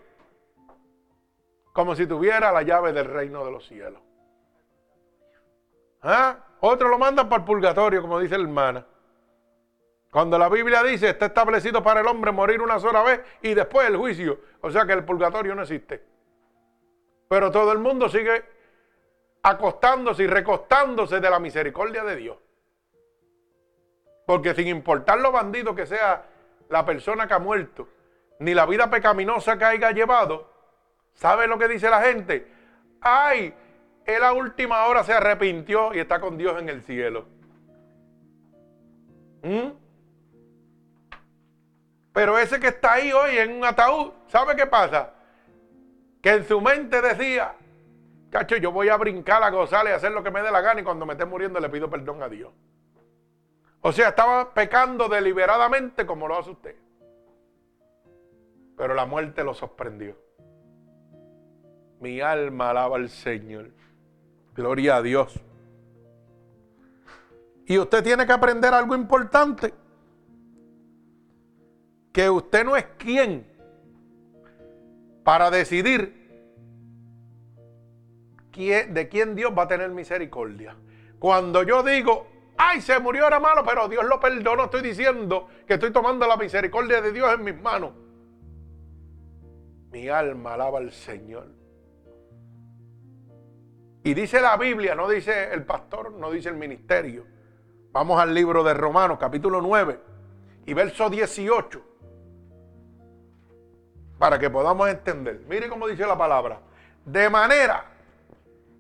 Como 1.73 1.95
si 1.95 2.07
tuviera 2.07 2.53
la 2.53 2.63
llave 2.63 2.93
del 2.93 3.07
reino 3.07 3.45
de 3.45 3.51
los 3.53 3.67
cielos. 3.67 4.01
¿Ah? 6.03 6.37
Otro 6.61 6.89
lo 6.89 6.99
manda 6.99 7.29
para 7.29 7.41
el 7.41 7.47
purgatorio, 7.47 8.03
como 8.03 8.19
dice 8.19 8.37
la 8.37 8.45
hermana. 8.45 8.87
Cuando 10.11 10.39
la 10.39 10.49
Biblia 10.49 10.83
dice 10.83 11.11
está 11.11 11.27
establecido 11.27 11.83
para 11.83 12.01
el 12.01 12.07
hombre 12.07 12.33
morir 12.33 12.61
una 12.61 12.81
sola 12.81 13.03
vez 13.03 13.21
y 13.43 13.55
después 13.55 13.87
el 13.89 13.97
juicio. 13.97 14.41
O 14.61 14.71
sea 14.71 14.85
que 14.85 14.93
el 14.93 15.05
purgatorio 15.05 15.55
no 15.55 15.63
existe. 15.63 16.03
Pero 17.29 17.51
todo 17.51 17.71
el 17.73 17.79
mundo 17.79 18.09
sigue 18.09 18.45
acostándose 19.43 20.25
y 20.25 20.27
recostándose 20.27 21.21
de 21.21 21.31
la 21.31 21.39
misericordia 21.39 22.03
de 22.03 22.17
Dios. 22.17 22.37
Porque 24.27 24.55
sin 24.55 24.67
importar 24.67 25.21
lo 25.21 25.33
bandido 25.33 25.75
que 25.75 25.87
sea 25.87 26.25
la 26.69 26.85
persona 26.85 27.27
que 27.27 27.35
ha 27.35 27.39
muerto, 27.39 27.89
ni 28.41 28.55
la 28.55 28.67
vida 28.67 28.91
pecaminosa 28.91 29.59
que 29.59 29.65
haya 29.65 29.93
llevado, 29.93 30.50
¿sabe 31.21 31.47
lo 31.47 31.59
que 31.59 31.69
dice 31.69 31.91
la 31.91 32.01
gente? 32.01 32.51
Ay, 33.03 33.55
él 34.07 34.25
a 34.25 34.33
última 34.33 34.87
hora 34.87 35.05
se 35.05 35.13
arrepintió 35.13 35.95
y 35.95 35.99
está 35.99 36.19
con 36.19 36.39
Dios 36.39 36.59
en 36.59 36.71
el 36.71 36.83
cielo. 36.83 37.27
¿Mm? 39.43 39.69
Pero 42.13 42.39
ese 42.39 42.59
que 42.59 42.69
está 42.69 42.95
ahí 42.95 43.13
hoy 43.13 43.37
en 43.37 43.53
un 43.53 43.65
ataúd, 43.65 44.13
¿sabe 44.29 44.57
qué 44.57 44.67
pasa? 44.67 45.13
Que 46.23 46.31
en 46.31 46.45
su 46.45 46.59
mente 46.61 47.03
decía, 47.03 47.55
cacho, 48.31 48.57
yo 48.57 48.73
voy 48.73 48.89
a 48.89 48.97
brincar, 48.97 49.43
a 49.43 49.51
gozar 49.51 49.87
y 49.87 49.91
a 49.91 49.97
hacer 49.97 50.13
lo 50.13 50.23
que 50.23 50.31
me 50.31 50.43
dé 50.43 50.51
la 50.51 50.63
gana 50.63 50.81
y 50.81 50.85
cuando 50.85 51.05
me 51.05 51.13
esté 51.13 51.27
muriendo 51.27 51.61
le 51.61 51.69
pido 51.69 51.91
perdón 51.91 52.23
a 52.23 52.31
Dios. 52.31 52.51
O 53.83 53.93
sea, 53.93 54.09
estaba 54.09 54.55
pecando 54.55 55.09
deliberadamente 55.09 56.07
como 56.07 56.27
lo 56.27 56.39
hace 56.39 56.51
usted. 56.51 56.77
Pero 58.77 58.95
la 58.95 59.05
muerte 59.05 59.45
lo 59.45 59.53
sorprendió. 59.53 60.30
Mi 62.01 62.21
alma 62.21 62.71
alaba 62.71 62.97
al 62.97 63.09
Señor. 63.09 63.71
Gloria 64.55 64.97
a 64.97 65.03
Dios. 65.03 65.39
Y 67.67 67.79
usted 67.79 68.03
tiene 68.03 68.27
que 68.27 68.33
aprender 68.33 68.75
algo 68.75 68.95
importante 68.95 69.73
que 72.13 72.29
usted 72.29 72.65
no 72.65 72.77
es 72.77 72.85
quien 72.99 73.47
para 75.23 75.51
decidir 75.51 76.21
de 78.69 79.09
quién 79.09 79.35
Dios 79.35 79.53
va 79.57 79.65
a 79.65 79.69
tener 79.69 79.91
misericordia. 79.91 80.77
Cuando 81.19 81.63
yo 81.63 81.83
digo, 81.83 82.27
ay, 82.57 82.81
se 82.81 82.99
murió, 82.99 83.27
era 83.27 83.41
malo, 83.41 83.65
pero 83.65 83.89
Dios 83.89 84.05
lo 84.05 84.21
perdonó, 84.21 84.65
estoy 84.65 84.83
diciendo 84.83 85.49
que 85.67 85.75
estoy 85.75 85.93
tomando 85.93 86.27
la 86.27 86.37
misericordia 86.37 87.01
de 87.01 87.13
Dios 87.13 87.33
en 87.33 87.45
mis 87.45 87.61
manos. 87.61 87.93
Mi 89.91 90.09
alma 90.09 90.55
alaba 90.55 90.79
al 90.79 90.93
Señor. 90.93 91.60
Y 94.03 94.15
dice 94.15 94.41
la 94.41 94.57
Biblia, 94.57 94.95
no 94.95 95.09
dice 95.09 95.53
el 95.53 95.65
pastor, 95.65 96.13
no 96.13 96.31
dice 96.31 96.49
el 96.49 96.57
ministerio. 96.57 97.27
Vamos 97.93 98.21
al 98.21 98.33
libro 98.33 98.63
de 98.63 98.73
Romanos, 98.73 99.19
capítulo 99.19 99.61
9 99.61 100.01
y 100.67 100.75
verso 100.75 101.11
18 101.11 101.91
para 104.21 104.39
que 104.39 104.51
podamos 104.51 104.87
entender. 104.91 105.41
Mire 105.49 105.71
cómo 105.71 105.89
dice 105.89 106.07
la 106.07 106.17
palabra. 106.17 106.61
De 107.07 107.31
manera 107.31 107.87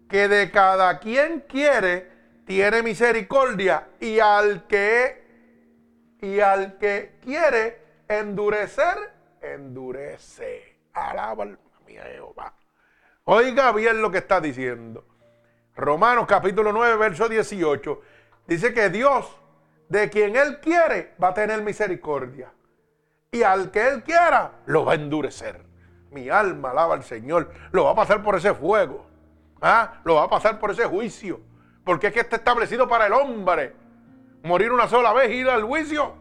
que 0.06 0.28
de 0.28 0.50
cada 0.50 0.98
quien 0.98 1.40
quiere 1.48 2.10
tiene 2.44 2.82
misericordia 2.82 3.88
y 3.98 4.20
al 4.20 4.66
que 4.66 5.18
y 6.20 6.40
al 6.40 6.76
que 6.76 7.18
quiere 7.24 7.80
endurecer 8.06 8.96
endurece. 9.40 10.78
Alaba 10.92 11.46
mi 11.86 11.94
Jehová. 11.94 12.54
Oiga 13.24 13.72
bien 13.72 14.02
lo 14.02 14.10
que 14.10 14.18
está 14.18 14.42
diciendo. 14.42 15.06
Romanos 15.80 16.26
capítulo 16.28 16.72
9 16.72 16.96
verso 16.96 17.28
18 17.28 18.00
dice 18.46 18.72
que 18.74 18.90
Dios 18.90 19.26
de 19.88 20.08
quien 20.10 20.36
él 20.36 20.60
quiere 20.60 21.14
va 21.22 21.28
a 21.28 21.34
tener 21.34 21.62
misericordia 21.62 22.52
y 23.32 23.42
al 23.42 23.70
que 23.70 23.86
Él 23.86 24.02
quiera 24.02 24.52
lo 24.66 24.84
va 24.84 24.92
a 24.92 24.94
endurecer. 24.96 25.64
Mi 26.10 26.28
alma 26.28 26.70
alaba 26.70 26.94
al 26.94 27.04
Señor. 27.04 27.52
Lo 27.70 27.84
va 27.84 27.92
a 27.92 27.94
pasar 27.94 28.22
por 28.22 28.34
ese 28.34 28.54
fuego. 28.54 29.06
¿ah? 29.62 30.00
Lo 30.04 30.16
va 30.16 30.24
a 30.24 30.28
pasar 30.30 30.58
por 30.58 30.72
ese 30.72 30.84
juicio. 30.84 31.40
Porque 31.84 32.08
es 32.08 32.12
que 32.12 32.20
está 32.20 32.36
establecido 32.36 32.88
para 32.88 33.06
el 33.06 33.12
hombre. 33.12 33.74
Morir 34.42 34.72
una 34.72 34.88
sola 34.88 35.12
vez 35.12 35.30
y 35.30 35.34
ir 35.34 35.48
al 35.48 35.62
juicio. 35.62 36.14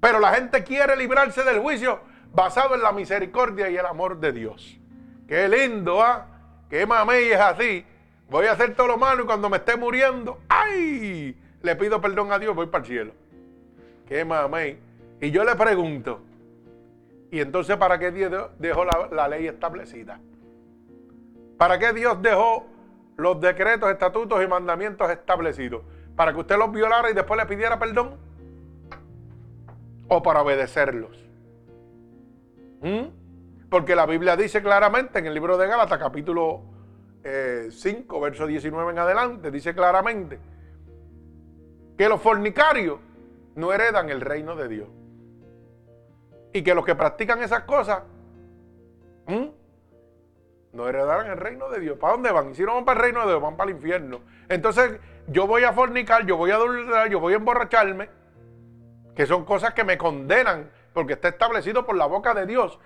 Pero 0.00 0.20
la 0.20 0.34
gente 0.34 0.62
quiere 0.62 0.96
librarse 0.96 1.42
del 1.42 1.58
juicio 1.58 2.00
basado 2.32 2.76
en 2.76 2.82
la 2.82 2.92
misericordia 2.92 3.68
y 3.68 3.76
el 3.76 3.86
amor 3.86 4.20
de 4.20 4.32
Dios. 4.32 4.78
Qué 5.26 5.48
lindo, 5.48 6.00
¿ah? 6.00 6.26
Qué 6.68 6.86
mamey 6.86 7.32
es 7.32 7.40
así. 7.40 7.84
Voy 8.30 8.46
a 8.46 8.52
hacer 8.52 8.74
todo 8.76 8.86
lo 8.86 8.96
malo 8.96 9.24
y 9.24 9.26
cuando 9.26 9.50
me 9.50 9.56
esté 9.56 9.76
muriendo, 9.76 10.38
¡ay! 10.48 11.36
Le 11.62 11.76
pido 11.76 12.00
perdón 12.00 12.30
a 12.32 12.38
Dios, 12.38 12.54
voy 12.54 12.66
para 12.66 12.82
el 12.82 12.88
cielo. 12.88 13.12
Qué 14.06 14.24
mamey. 14.24 14.78
Y 15.20 15.32
yo 15.32 15.44
le 15.44 15.56
pregunto, 15.56 16.20
¿y 17.30 17.40
entonces 17.40 17.76
para 17.76 17.98
qué 17.98 18.12
Dios 18.12 18.50
dejó 18.58 18.84
la, 18.84 19.28
ley 19.28 19.48
establecida? 19.48 20.20
¿Para 21.58 21.78
qué 21.78 21.92
Dios 21.92 22.22
dejó 22.22 22.66
los 23.16 23.40
decretos, 23.40 23.90
estatutos 23.90 24.42
y 24.42 24.46
mandamientos 24.46 25.10
establecidos? 25.10 25.82
¿Para 26.14 26.32
que 26.32 26.38
usted 26.38 26.56
los 26.56 26.70
violara 26.70 27.10
y 27.10 27.14
después 27.14 27.38
le 27.38 27.46
pidiera 27.46 27.78
perdón? 27.80 28.16
¿O 30.06 30.22
para 30.22 30.42
obedecerlos? 30.42 31.18
¿Mm? 32.80 33.68
Porque 33.68 33.94
la 33.96 34.06
Biblia 34.06 34.36
dice 34.36 34.62
claramente 34.62 35.18
en 35.18 35.26
el 35.26 35.34
libro 35.34 35.58
de 35.58 35.66
Gálatas, 35.66 35.98
capítulo 35.98 36.62
5, 37.22 38.16
eh, 38.16 38.20
verso 38.20 38.46
19 38.46 38.92
en 38.92 38.98
adelante, 38.98 39.50
dice 39.50 39.74
claramente 39.74 40.38
que 41.98 42.08
los 42.08 42.20
fornicarios 42.20 42.98
no 43.56 43.72
heredan 43.72 44.08
el 44.08 44.20
reino 44.22 44.56
de 44.56 44.68
Dios. 44.68 44.88
Y 46.52 46.62
que 46.62 46.74
los 46.74 46.84
que 46.84 46.94
practican 46.94 47.42
esas 47.42 47.64
cosas 47.64 48.02
no 50.72 50.88
heredarán 50.88 51.30
el 51.30 51.36
reino 51.36 51.68
de 51.68 51.80
Dios. 51.80 51.98
¿Para 51.98 52.14
dónde 52.14 52.32
van? 52.32 52.50
Y 52.50 52.54
si 52.54 52.62
no 52.62 52.74
van 52.74 52.84
para 52.84 52.98
el 53.00 53.04
reino 53.04 53.20
de 53.20 53.26
Dios, 53.26 53.42
van 53.42 53.56
para 53.56 53.70
el 53.70 53.76
infierno. 53.76 54.20
Entonces, 54.48 54.98
yo 55.26 55.46
voy 55.46 55.64
a 55.64 55.72
fornicar, 55.72 56.24
yo 56.26 56.36
voy 56.36 56.50
a 56.50 56.54
adulterar, 56.54 57.08
yo 57.08 57.20
voy 57.20 57.34
a 57.34 57.36
emborracharme, 57.36 58.08
que 59.14 59.26
son 59.26 59.44
cosas 59.44 59.74
que 59.74 59.84
me 59.84 59.98
condenan, 59.98 60.70
porque 60.92 61.12
está 61.14 61.28
establecido 61.28 61.84
por 61.84 61.96
la 61.96 62.06
boca 62.06 62.34
de 62.34 62.46
Dios. 62.46 62.78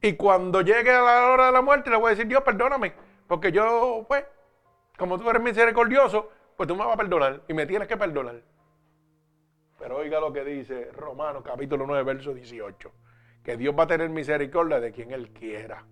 Y 0.00 0.14
cuando 0.14 0.62
llegue 0.62 0.90
a 0.90 1.02
la 1.02 1.30
hora 1.30 1.46
de 1.46 1.52
la 1.52 1.62
muerte, 1.62 1.90
le 1.90 1.96
voy 1.96 2.06
a 2.06 2.10
decir, 2.10 2.26
Dios, 2.26 2.42
perdóname, 2.42 2.94
porque 3.26 3.52
yo, 3.52 4.04
pues, 4.08 4.24
como 4.98 5.18
tú 5.18 5.28
eres 5.28 5.42
misericordioso, 5.42 6.28
pues 6.56 6.68
tú 6.68 6.76
me 6.76 6.84
vas 6.84 6.94
a 6.94 6.96
perdonar 6.96 7.42
y 7.48 7.54
me 7.54 7.66
tienes 7.66 7.88
que 7.88 7.96
perdonar. 7.96 8.42
Pero 9.78 9.96
oiga 9.96 10.20
lo 10.20 10.32
que 10.32 10.44
dice 10.44 10.90
Romanos 10.92 11.42
capítulo 11.44 11.86
9, 11.86 12.04
verso 12.04 12.34
18. 12.34 12.92
Que 13.42 13.56
Dios 13.56 13.74
va 13.76 13.84
a 13.84 13.86
tener 13.88 14.08
misericordia 14.10 14.78
de 14.78 14.92
quien 14.92 15.10
Él 15.10 15.30
quiera. 15.32 15.84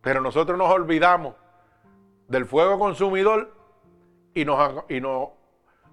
Pero 0.00 0.20
nosotros 0.20 0.56
nos 0.56 0.70
olvidamos 0.70 1.34
del 2.28 2.46
fuego 2.46 2.78
consumidor 2.78 3.52
y 4.32 4.44
nos, 4.44 4.84
y 4.88 5.00
nos 5.00 5.30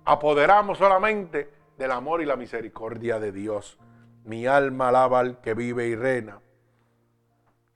apoderamos 0.03 0.77
solamente 0.77 1.51
del 1.77 1.91
amor 1.91 2.21
y 2.21 2.25
la 2.25 2.35
misericordia 2.35 3.19
de 3.19 3.31
Dios. 3.31 3.79
Mi 4.23 4.45
alma 4.45 4.89
alaba 4.89 5.21
al 5.21 5.41
que 5.41 5.55
vive 5.55 5.87
y 5.87 5.95
reina. 5.95 6.39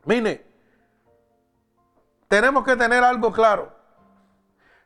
Mire, 0.06 0.46
tenemos 2.30 2.64
que 2.64 2.78
tener 2.78 3.04
algo 3.04 3.34
claro. 3.34 3.76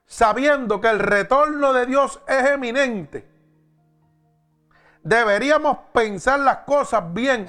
Sabiendo 0.06 0.82
que 0.82 0.90
el 0.90 0.98
retorno 0.98 1.74
de 1.74 1.86
Dios 1.86 2.20
es 2.28 2.50
eminente 2.50 3.34
deberíamos 5.04 5.78
pensar 5.94 6.40
las 6.40 6.60
cosas 6.60 7.14
bien 7.14 7.48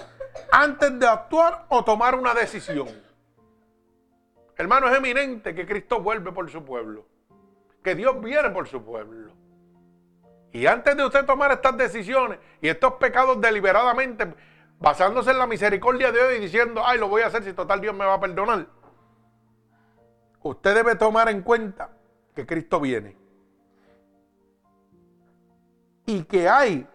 antes 0.50 0.98
de 0.98 1.06
actuar 1.06 1.66
o 1.68 1.84
tomar 1.84 2.16
una 2.16 2.34
decisión. 2.34 2.88
Hermano, 4.56 4.88
es 4.88 4.98
eminente 4.98 5.54
que 5.54 5.66
Cristo 5.66 6.00
vuelve 6.00 6.32
por 6.32 6.50
su 6.50 6.64
pueblo, 6.64 7.06
que 7.82 7.94
Dios 7.94 8.20
viene 8.20 8.50
por 8.50 8.68
su 8.68 8.84
pueblo. 8.84 9.32
Y 10.52 10.66
antes 10.66 10.96
de 10.96 11.04
usted 11.04 11.24
tomar 11.24 11.50
estas 11.50 11.76
decisiones 11.76 12.38
y 12.60 12.68
estos 12.68 12.94
pecados 12.94 13.40
deliberadamente, 13.40 14.34
basándose 14.78 15.30
en 15.30 15.38
la 15.38 15.46
misericordia 15.46 16.12
de 16.12 16.18
Dios 16.18 16.32
y 16.38 16.40
diciendo, 16.42 16.82
ay, 16.84 16.98
lo 16.98 17.08
voy 17.08 17.22
a 17.22 17.26
hacer 17.26 17.42
si 17.42 17.52
total 17.52 17.80
Dios 17.80 17.94
me 17.94 18.04
va 18.04 18.14
a 18.14 18.20
perdonar, 18.20 18.66
usted 20.44 20.74
debe 20.74 20.94
tomar 20.94 21.28
en 21.28 21.42
cuenta 21.42 21.90
que 22.34 22.46
Cristo 22.46 22.80
viene. 22.80 23.16
Y 26.06 26.24
que 26.24 26.48
hay 26.48 26.86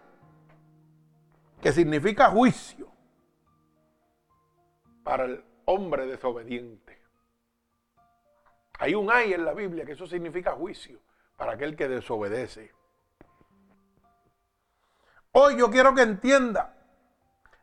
que 1.60 1.72
significa 1.72 2.30
juicio 2.30 2.88
para 5.02 5.24
el 5.24 5.44
hombre 5.66 6.06
desobediente. 6.06 6.98
Hay 8.78 8.94
un 8.94 9.10
ay 9.10 9.34
en 9.34 9.44
la 9.44 9.52
Biblia 9.52 9.84
que 9.84 9.92
eso 9.92 10.06
significa 10.06 10.52
juicio 10.52 11.00
para 11.36 11.52
aquel 11.52 11.76
que 11.76 11.88
desobedece. 11.88 12.72
Hoy 15.32 15.56
yo 15.58 15.70
quiero 15.70 15.94
que 15.94 16.02
entienda 16.02 16.76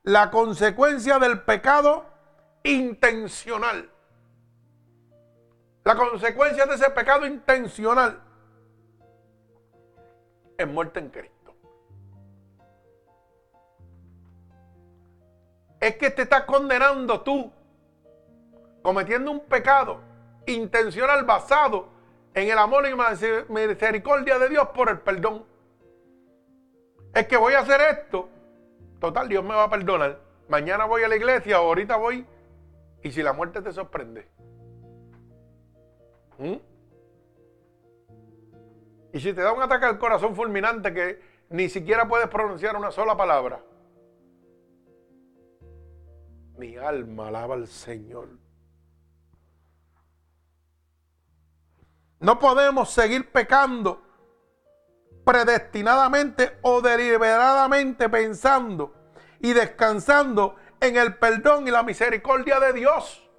la 0.03 0.31
consecuencia 0.31 1.17
del 1.17 1.41
pecado 1.41 2.05
intencional. 2.63 3.89
La 5.87 5.95
consecuencia 5.95 6.65
de 6.65 6.75
ese 6.75 6.89
pecado 6.89 7.25
intencional 7.25 8.21
es 10.57 10.67
muerte 10.67 10.99
en 10.99 11.09
Cristo. 11.09 11.55
Es 15.79 15.95
que 15.95 16.11
te 16.11 16.23
estás 16.23 16.41
condenando 16.41 17.21
tú, 17.21 17.53
cometiendo 18.81 19.31
un 19.31 19.45
pecado 19.45 20.01
intencional 20.45 21.23
basado 21.23 21.87
en 22.33 22.49
el 22.49 22.57
amor 22.57 22.85
y 22.85 23.49
misericordia 23.49 24.39
de 24.39 24.49
Dios 24.49 24.67
por 24.75 24.89
el 24.89 24.99
perdón. 24.99 25.45
Es 27.13 27.27
que 27.27 27.37
voy 27.37 27.53
a 27.53 27.59
hacer 27.59 27.79
esto. 27.79 28.27
Total, 28.99 29.29
Dios 29.29 29.41
me 29.41 29.55
va 29.55 29.63
a 29.63 29.69
perdonar. 29.69 30.19
Mañana 30.49 30.83
voy 30.83 31.03
a 31.03 31.07
la 31.07 31.15
iglesia, 31.15 31.55
ahorita 31.55 31.95
voy. 31.95 32.25
Y 33.03 33.11
si 33.13 33.23
la 33.23 33.31
muerte 33.31 33.61
te 33.61 33.71
sorprende. 33.71 34.36
¿Mm? 36.37 36.55
Y 39.13 39.19
si 39.19 39.33
te 39.33 39.41
da 39.41 39.51
un 39.53 39.61
ataque 39.61 39.85
al 39.85 39.97
corazón 39.97 40.35
fulminante 40.35 40.93
que 40.93 41.21
ni 41.49 41.69
siquiera 41.69 42.07
puedes 42.07 42.27
pronunciar 42.27 42.75
una 42.75 42.91
sola 42.91 43.15
palabra. 43.15 43.63
Mi 46.57 46.75
alma 46.75 47.27
alaba 47.29 47.55
al 47.55 47.67
Señor. 47.67 48.29
No 52.19 52.39
podemos 52.39 52.89
seguir 52.89 53.31
pecando 53.31 54.01
predestinadamente 55.23 56.57
o 56.61 56.81
deliberadamente 56.81 58.09
pensando 58.09 58.93
y 59.39 59.53
descansando 59.53 60.55
en 60.79 60.97
el 60.97 61.15
perdón 61.15 61.67
y 61.67 61.71
la 61.71 61.83
misericordia 61.83 62.59
de 62.59 62.73
Dios. 62.73 63.29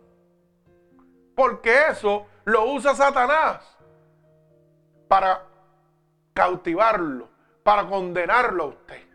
Porque 1.35 1.89
eso 1.91 2.27
lo 2.49 2.65
usa 2.73 2.95
Satanás 2.95 3.61
para 5.07 5.45
cautivarlo, 6.33 7.29
para 7.63 7.87
condenarlo 7.87 8.65
a 8.65 8.67
usted. 8.69 9.07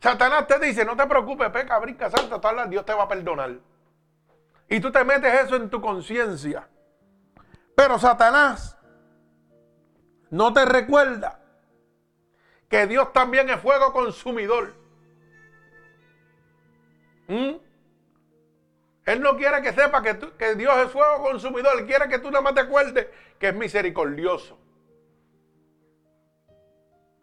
Satanás 0.00 0.46
te 0.46 0.58
dice, 0.58 0.84
no 0.84 0.96
te 0.96 1.06
preocupes, 1.06 1.50
peca, 1.50 1.78
brinca, 1.78 2.08
santa, 2.08 2.40
todas 2.40 2.70
Dios 2.70 2.86
te 2.86 2.94
va 2.94 3.02
a 3.02 3.08
perdonar. 3.08 3.58
Y 4.68 4.80
tú 4.80 4.90
te 4.90 5.04
metes 5.04 5.42
eso 5.42 5.56
en 5.56 5.68
tu 5.68 5.80
conciencia. 5.80 6.66
Pero 7.74 7.98
Satanás 7.98 8.78
no 10.30 10.54
te 10.54 10.64
recuerda 10.64 11.40
que 12.70 12.86
Dios 12.86 13.12
también 13.12 13.50
es 13.50 13.60
fuego 13.60 13.92
consumidor. 13.92 14.72
¿Mm? 17.28 17.65
Él 19.06 19.20
no 19.20 19.36
quiere 19.36 19.62
que 19.62 19.72
sepa 19.72 20.02
que, 20.02 20.18
que 20.36 20.56
Dios 20.56 20.76
es 20.78 20.90
fuego 20.90 21.22
consumidor. 21.22 21.78
Él 21.78 21.86
quiere 21.86 22.08
que 22.08 22.18
tú 22.18 22.28
nada 22.28 22.42
más 22.42 22.54
te 22.54 22.60
acuerdes 22.60 23.06
que 23.38 23.48
es 23.48 23.54
misericordioso. 23.54 24.58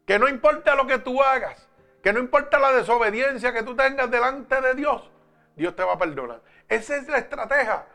Que 0.07 0.17
no 0.17 0.29
importa 0.29 0.75
lo 0.75 0.87
que 0.87 0.99
tú 0.99 1.21
hagas, 1.21 1.67
que 2.01 2.13
no 2.13 2.19
importa 2.19 2.57
la 2.57 2.71
desobediencia 2.71 3.53
que 3.53 3.63
tú 3.63 3.75
tengas 3.75 4.09
delante 4.09 4.61
de 4.61 4.73
Dios, 4.75 5.09
Dios 5.57 5.75
te 5.75 5.83
va 5.83 5.93
a 5.93 5.97
perdonar. 5.97 6.41
Esa 6.69 6.95
es 6.95 7.07
la 7.09 7.17
estrategia 7.17 7.85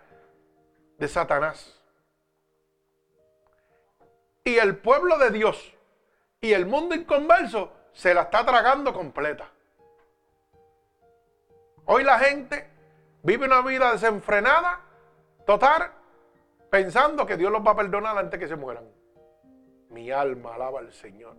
de 0.99 1.09
Satanás. 1.09 1.81
Y 4.45 4.57
el 4.57 4.77
pueblo 4.77 5.19
de 5.19 5.31
Dios 5.31 5.75
y 6.43 6.53
el 6.53 6.67
mundo 6.67 6.95
inconverso 6.95 7.73
se 7.93 8.13
la 8.13 8.23
está 8.23 8.45
tragando 8.45 8.93
completa. 8.93 9.51
Hoy 11.87 12.05
la 12.05 12.19
gente 12.19 12.78
vive 13.23 13.47
una 13.47 13.61
vida 13.63 13.93
desenfrenada, 13.93 14.81
total, 15.47 15.93
pensando 16.71 17.27
que 17.27 17.37
Dios 17.37 17.51
los 17.51 17.67
va 17.67 17.73
a 17.73 17.77
perdonar 17.77 18.17
antes 18.17 18.39
que 18.39 18.49
se 18.49 18.57
mueran. 18.57 18.85
Mi 19.91 20.11
alma 20.11 20.55
alaba 20.55 20.81
al 20.81 20.93
Señor. 20.93 21.37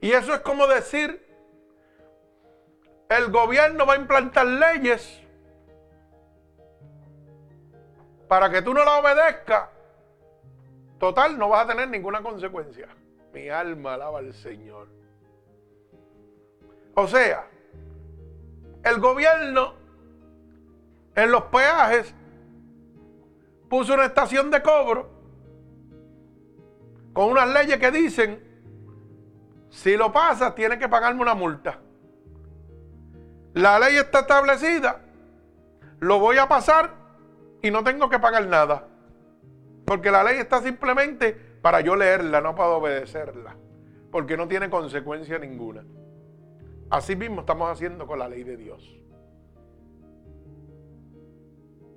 Y 0.00 0.12
eso 0.12 0.34
es 0.34 0.40
como 0.40 0.66
decir, 0.66 1.24
el 3.08 3.30
gobierno 3.30 3.86
va 3.86 3.94
a 3.94 3.96
implantar 3.96 4.46
leyes 4.46 5.22
para 8.28 8.50
que 8.50 8.62
tú 8.62 8.74
no 8.74 8.84
la 8.84 8.98
obedezcas. 8.98 9.70
Total, 10.98 11.38
no 11.38 11.48
vas 11.48 11.64
a 11.64 11.68
tener 11.68 11.88
ninguna 11.88 12.22
consecuencia. 12.22 12.88
Mi 13.32 13.48
alma 13.48 13.94
alaba 13.94 14.18
al 14.18 14.34
Señor. 14.34 14.88
O 16.94 17.06
sea, 17.06 17.46
el 18.88 19.00
gobierno 19.00 19.74
en 21.14 21.30
los 21.30 21.44
peajes 21.44 22.14
puso 23.68 23.94
una 23.94 24.06
estación 24.06 24.50
de 24.50 24.62
cobro 24.62 25.10
con 27.12 27.30
unas 27.30 27.48
leyes 27.48 27.78
que 27.78 27.90
dicen 27.90 28.48
si 29.70 29.96
lo 29.96 30.12
pasa, 30.12 30.54
tiene 30.54 30.78
que 30.78 30.88
pagarme 30.88 31.22
una 31.22 31.34
multa. 31.34 31.78
La 33.54 33.78
ley 33.78 33.96
está 33.96 34.20
establecida, 34.20 35.00
lo 36.00 36.18
voy 36.18 36.38
a 36.38 36.48
pasar 36.48 36.94
y 37.62 37.70
no 37.70 37.84
tengo 37.84 38.08
que 38.08 38.18
pagar 38.18 38.46
nada. 38.46 38.86
Porque 39.84 40.10
la 40.10 40.22
ley 40.22 40.38
está 40.38 40.60
simplemente 40.62 41.32
para 41.62 41.80
yo 41.80 41.96
leerla, 41.96 42.40
no 42.40 42.54
para 42.54 42.70
obedecerla. 42.70 43.56
Porque 44.10 44.36
no 44.36 44.48
tiene 44.48 44.70
consecuencia 44.70 45.38
ninguna. 45.38 45.84
Así 46.90 47.16
mismo 47.16 47.40
estamos 47.40 47.70
haciendo 47.70 48.06
con 48.06 48.18
la 48.18 48.28
ley 48.28 48.44
de 48.44 48.56
Dios. 48.56 48.98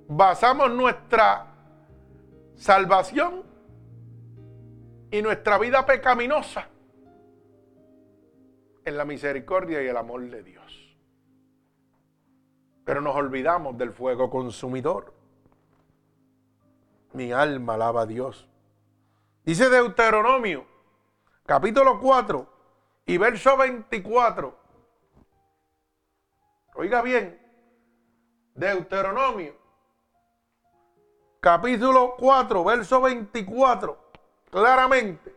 Basamos 0.08 0.70
nuestra 0.70 1.46
salvación 2.54 3.44
y 5.10 5.22
nuestra 5.22 5.58
vida 5.58 5.86
pecaminosa 5.86 6.68
en 8.84 8.96
la 8.96 9.04
misericordia 9.04 9.82
y 9.82 9.86
el 9.86 9.96
amor 9.96 10.28
de 10.28 10.42
Dios. 10.42 10.96
Pero 12.84 13.00
nos 13.00 13.16
olvidamos 13.16 13.78
del 13.78 13.92
fuego 13.92 14.28
consumidor. 14.28 15.14
Mi 17.12 17.32
alma 17.32 17.74
alaba 17.74 18.02
a 18.02 18.06
Dios. 18.06 18.48
Dice 19.44 19.68
Deuteronomio, 19.68 20.66
capítulo 21.46 22.00
4 22.00 22.46
y 23.06 23.18
verso 23.18 23.56
24. 23.56 24.61
Oiga 26.74 27.02
bien, 27.02 27.38
Deuteronomio, 28.54 29.54
capítulo 31.40 32.16
4, 32.16 32.64
verso 32.64 33.00
24, 33.02 34.10
claramente. 34.50 35.36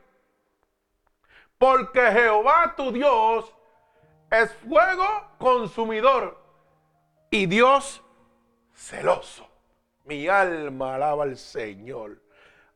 Porque 1.58 2.00
Jehová 2.12 2.74
tu 2.78 2.92
Dios 2.92 3.54
es 4.32 4.54
fuego 4.54 5.06
consumidor 5.38 6.42
y 7.30 7.46
Dios 7.48 8.02
celoso. 8.74 9.50
Mi 10.06 10.30
alma 10.30 10.96
alaba 10.96 11.24
al 11.24 11.36
Señor. 11.36 12.22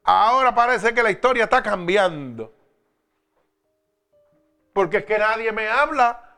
Ahora 0.03 0.53
parece 0.53 0.93
que 0.93 1.03
la 1.03 1.11
historia 1.11 1.45
está 1.45 1.63
cambiando. 1.63 2.53
Porque 4.73 4.97
es 4.97 5.05
que 5.05 5.17
nadie 5.17 5.51
me 5.51 5.69
habla 5.69 6.28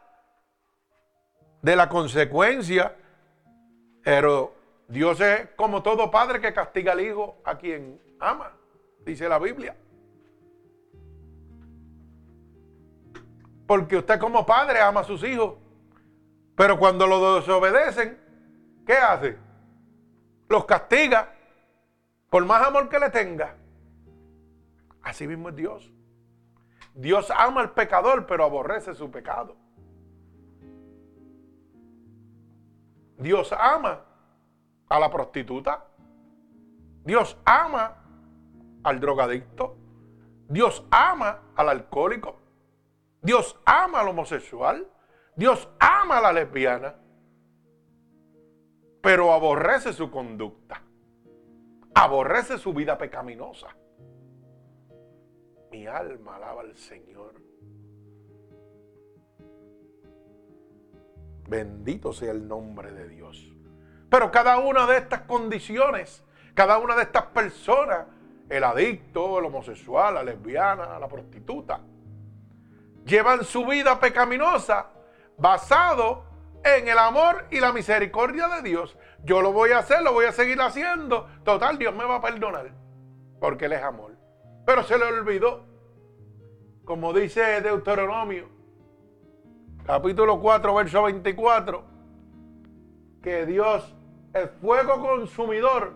de 1.62 1.76
la 1.76 1.90
consecuencia. 1.90 2.96
Pero 4.04 4.54
Dios 4.88 5.20
es 5.22 5.50
como 5.56 5.84
todo 5.84 6.12
padre 6.12 6.42
que 6.42 6.54
castiga 6.54 6.94
al 6.94 7.02
hijo 7.02 7.42
a 7.44 7.58
quien 7.58 8.02
ama, 8.20 8.52
dice 9.06 9.30
la 9.30 9.40
Biblia. 9.40 9.76
Porque 13.68 13.98
usted 13.98 14.20
como 14.20 14.46
padre 14.46 14.82
ama 14.82 15.02
a 15.02 15.06
sus 15.06 15.24
hijos. 15.24 15.56
Pero 16.56 16.78
cuando 16.78 17.08
lo 17.08 17.36
desobedecen, 17.36 18.20
¿qué 18.86 18.94
hace? 18.94 19.38
Los 20.50 20.66
castiga 20.66 21.34
por 22.30 22.46
más 22.46 22.66
amor 22.68 22.90
que 22.90 23.00
le 23.00 23.10
tenga. 23.10 23.56
Así 25.02 25.28
mismo 25.28 25.50
es 25.50 25.56
Dios. 25.56 25.92
Dios 26.94 27.32
ama 27.36 27.62
al 27.62 27.72
pecador, 27.72 28.26
pero 28.26 28.44
aborrece 28.44 28.94
su 28.94 29.10
pecado. 29.10 29.56
Dios 33.22 33.54
ama 33.54 34.04
a 34.90 35.00
la 35.00 35.10
prostituta. 35.10 35.86
Dios 37.06 37.38
ama 37.46 37.96
al 38.84 39.00
drogadicto. 39.00 39.78
Dios 40.50 40.86
ama 40.90 41.54
al 41.56 41.70
alcohólico. 41.70 42.36
Dios 43.22 43.60
ama 43.66 44.00
al 44.00 44.10
homosexual. 44.10 44.88
Dios 45.36 45.70
ama 45.80 46.18
a 46.18 46.22
la 46.22 46.34
lesbiana. 46.34 46.96
Pero 49.02 49.34
aborrece 49.34 49.94
su 49.94 50.10
conducta. 50.10 50.82
Aborrece 51.94 52.58
su 52.58 52.74
vida 52.74 52.98
pecaminosa. 52.98 53.68
Mi 55.72 55.86
alma 55.88 56.36
alaba 56.38 56.62
al 56.62 56.76
Señor. 56.76 57.51
Bendito 61.48 62.14
sea 62.14 62.32
el 62.32 62.48
nombre 62.48 62.92
de 62.92 63.08
Dios. 63.08 63.52
Pero 64.10 64.32
cada 64.32 64.58
una 64.60 64.86
de 64.88 64.98
estas 64.98 65.22
condiciones, 65.22 66.24
cada 66.54 66.78
una 66.78 66.96
de 66.96 67.04
estas 67.04 67.28
personas, 67.28 68.08
el 68.50 68.64
adicto, 68.64 69.40
el 69.40 69.46
homosexual, 69.46 70.16
la 70.16 70.24
lesbiana, 70.24 71.00
la 71.00 71.08
prostituta, 71.08 71.80
llevan 73.06 73.44
su 73.44 73.66
vida 73.66 74.00
pecaminosa 74.00 74.88
basado 75.38 76.26
en 76.64 76.88
el 76.88 76.98
amor 76.98 77.46
y 77.50 77.60
la 77.60 77.72
misericordia 77.72 78.48
de 78.48 78.62
Dios. 78.62 78.98
Yo 79.24 79.42
lo 79.42 79.52
voy 79.52 79.72
a 79.72 79.80
hacer, 79.80 80.02
lo 80.02 80.14
voy 80.14 80.26
a 80.26 80.32
seguir 80.32 80.60
haciendo. 80.62 81.28
Total, 81.44 81.78
Dios 81.78 81.96
me 81.96 82.06
va 82.06 82.18
a 82.18 82.22
perdonar. 82.22 82.72
Porque 83.40 83.66
Él 83.66 83.74
es 83.74 83.84
amor. 83.84 84.16
Pero 84.66 84.84
se 84.84 84.98
le 84.98 85.06
olvidó. 85.06 85.66
Como 86.86 87.14
dice 87.14 87.62
Deuteronomio, 87.62 88.50
capítulo 89.86 90.40
4, 90.40 90.76
verso 90.76 91.04
24, 91.04 91.84
que 93.22 93.46
Dios 93.46 93.96
es 94.34 94.50
fuego 94.62 95.00
consumidor. 95.00 95.94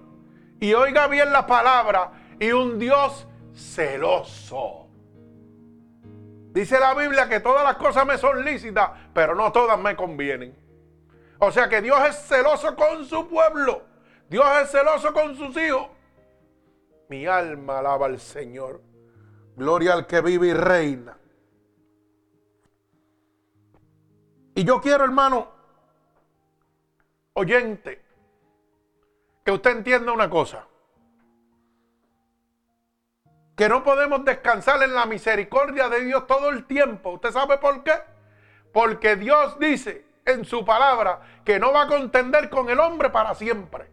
Y 0.60 0.74
oiga 0.74 1.08
bien 1.08 1.32
la 1.32 1.46
palabra, 1.46 2.12
y 2.40 2.52
un 2.52 2.80
Dios 2.80 3.28
celoso. 3.54 4.88
Dice 6.52 6.80
la 6.80 6.94
Biblia 6.94 7.28
que 7.28 7.42
todas 7.42 7.64
las 7.64 7.76
cosas 7.76 8.06
me 8.06 8.18
son 8.18 8.46
lícitas, 8.46 8.92
pero 9.14 9.36
no 9.36 9.52
todas 9.52 9.78
me 9.78 9.96
convienen. 9.96 10.56
O 11.40 11.52
sea 11.52 11.68
que 11.68 11.82
Dios 11.82 12.00
es 12.08 12.16
celoso 12.16 12.76
con 12.76 13.04
su 13.04 13.28
pueblo. 13.28 13.84
Dios 14.30 14.46
es 14.64 14.72
celoso 14.72 15.14
con 15.14 15.36
sus 15.36 15.56
hijos. 15.58 15.90
Mi 17.10 17.26
alma 17.28 17.80
alaba 17.80 18.06
al 18.06 18.20
Señor. 18.20 18.82
Gloria 19.56 19.94
al 19.94 20.08
que 20.08 20.22
vive 20.22 20.48
y 20.48 20.54
reina. 20.54 21.18
Y 24.56 24.64
yo 24.64 24.80
quiero, 24.80 25.04
hermano, 25.04 25.50
oyente, 27.34 28.02
que 29.44 29.52
usted 29.52 29.72
entienda 29.72 30.14
una 30.14 30.30
cosa. 30.30 30.66
Que 33.58 33.68
no 33.68 33.84
podemos 33.84 34.24
descansar 34.24 34.82
en 34.82 34.94
la 34.94 35.06
misericordia 35.06 35.90
de 35.90 36.06
Dios 36.06 36.26
todo 36.26 36.50
el 36.50 36.66
tiempo. 36.66 37.12
¿Usted 37.12 37.32
sabe 37.32 37.58
por 37.58 37.84
qué? 37.84 37.96
Porque 38.72 39.18
Dios 39.18 39.60
dice 39.60 40.06
en 40.26 40.46
su 40.46 40.64
palabra 40.64 41.42
que 41.44 41.60
no 41.60 41.74
va 41.74 41.84
a 41.84 41.88
contender 41.88 42.50
con 42.50 42.70
el 42.70 42.80
hombre 42.80 43.10
para 43.10 43.36
siempre. 43.36 43.92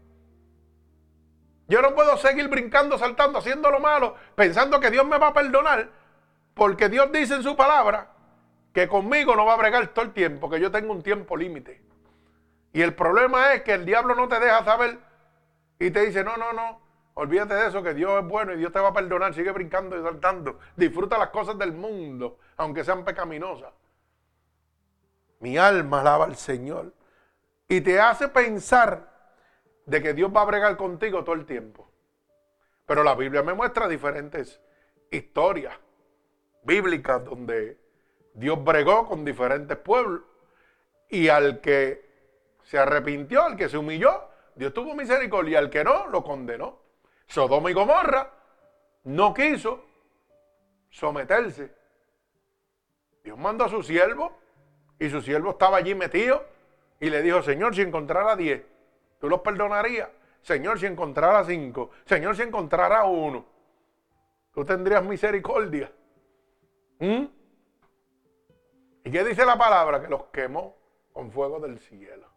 Yo 1.66 1.82
no 1.82 1.92
puedo 1.94 2.16
seguir 2.18 2.48
brincando, 2.48 2.98
saltando, 2.98 3.40
haciendo 3.40 3.68
lo 3.70 3.80
malo, 3.80 4.14
pensando 4.36 4.78
que 4.78 4.90
Dios 4.90 5.06
me 5.06 5.18
va 5.18 5.28
a 5.28 5.34
perdonar, 5.34 5.90
porque 6.54 6.88
Dios 6.88 7.10
dice 7.10 7.34
en 7.34 7.42
su 7.42 7.56
palabra 7.56 8.11
que 8.72 8.88
conmigo 8.88 9.36
no 9.36 9.44
va 9.44 9.54
a 9.54 9.58
bregar 9.58 9.88
todo 9.88 10.04
el 10.04 10.12
tiempo, 10.12 10.48
que 10.48 10.60
yo 10.60 10.70
tengo 10.70 10.92
un 10.92 11.02
tiempo 11.02 11.36
límite. 11.36 11.82
Y 12.72 12.80
el 12.80 12.94
problema 12.94 13.52
es 13.52 13.62
que 13.62 13.74
el 13.74 13.84
diablo 13.84 14.14
no 14.14 14.28
te 14.28 14.40
deja 14.40 14.64
saber 14.64 14.98
y 15.78 15.90
te 15.90 16.06
dice, 16.06 16.24
no, 16.24 16.36
no, 16.36 16.52
no, 16.52 16.80
olvídate 17.14 17.54
de 17.54 17.68
eso, 17.68 17.82
que 17.82 17.92
Dios 17.92 18.22
es 18.22 18.28
bueno 18.28 18.52
y 18.52 18.56
Dios 18.56 18.72
te 18.72 18.80
va 18.80 18.88
a 18.88 18.94
perdonar, 18.94 19.34
sigue 19.34 19.52
brincando 19.52 19.98
y 19.98 20.02
saltando, 20.02 20.58
disfruta 20.76 21.18
las 21.18 21.28
cosas 21.28 21.58
del 21.58 21.72
mundo, 21.72 22.38
aunque 22.56 22.84
sean 22.84 23.04
pecaminosas. 23.04 23.72
Mi 25.40 25.58
alma 25.58 26.00
alaba 26.00 26.24
al 26.24 26.36
Señor. 26.36 26.94
Y 27.68 27.80
te 27.80 28.00
hace 28.00 28.28
pensar 28.28 29.10
de 29.86 30.00
que 30.00 30.14
Dios 30.14 30.30
va 30.34 30.42
a 30.42 30.46
bregar 30.46 30.76
contigo 30.76 31.24
todo 31.24 31.34
el 31.34 31.46
tiempo. 31.46 31.90
Pero 32.86 33.02
la 33.02 33.14
Biblia 33.14 33.42
me 33.42 33.54
muestra 33.54 33.88
diferentes 33.88 34.60
historias 35.10 35.74
bíblicas 36.62 37.24
donde 37.24 37.81
Dios 38.34 38.62
bregó 38.62 39.06
con 39.06 39.24
diferentes 39.24 39.76
pueblos 39.76 40.22
y 41.08 41.28
al 41.28 41.60
que 41.60 42.10
se 42.64 42.78
arrepintió, 42.78 43.42
al 43.42 43.56
que 43.56 43.68
se 43.68 43.76
humilló, 43.76 44.28
Dios 44.54 44.72
tuvo 44.72 44.94
misericordia, 44.94 45.58
al 45.58 45.70
que 45.70 45.84
no, 45.84 46.06
lo 46.08 46.22
condenó. 46.24 46.78
Sodoma 47.26 47.70
y 47.70 47.74
Gomorra 47.74 48.30
no 49.04 49.34
quiso 49.34 49.84
someterse. 50.90 51.72
Dios 53.24 53.38
mandó 53.38 53.64
a 53.64 53.68
su 53.68 53.82
siervo 53.82 54.36
y 54.98 55.08
su 55.08 55.20
siervo 55.20 55.50
estaba 55.50 55.78
allí 55.78 55.94
metido 55.94 56.44
y 57.00 57.10
le 57.10 57.22
dijo, 57.22 57.42
Señor, 57.42 57.74
si 57.74 57.82
encontrara 57.82 58.36
diez, 58.36 58.62
¿tú 59.18 59.28
los 59.28 59.40
perdonarías? 59.40 60.08
Señor, 60.42 60.78
si 60.78 60.86
encontrara 60.86 61.44
cinco, 61.44 61.90
Señor, 62.04 62.36
si 62.36 62.42
encontrara 62.42 63.04
uno, 63.04 63.44
tú 64.52 64.64
tendrías 64.64 65.04
misericordia. 65.04 65.92
¿Mm? 66.98 67.24
¿Y 69.04 69.10
qué 69.10 69.24
dice 69.24 69.44
la 69.44 69.56
palabra? 69.56 70.00
Que 70.00 70.08
los 70.08 70.24
quemó 70.24 70.76
con 71.12 71.30
fuego 71.30 71.60
del 71.60 71.78
cielo. 71.78 72.28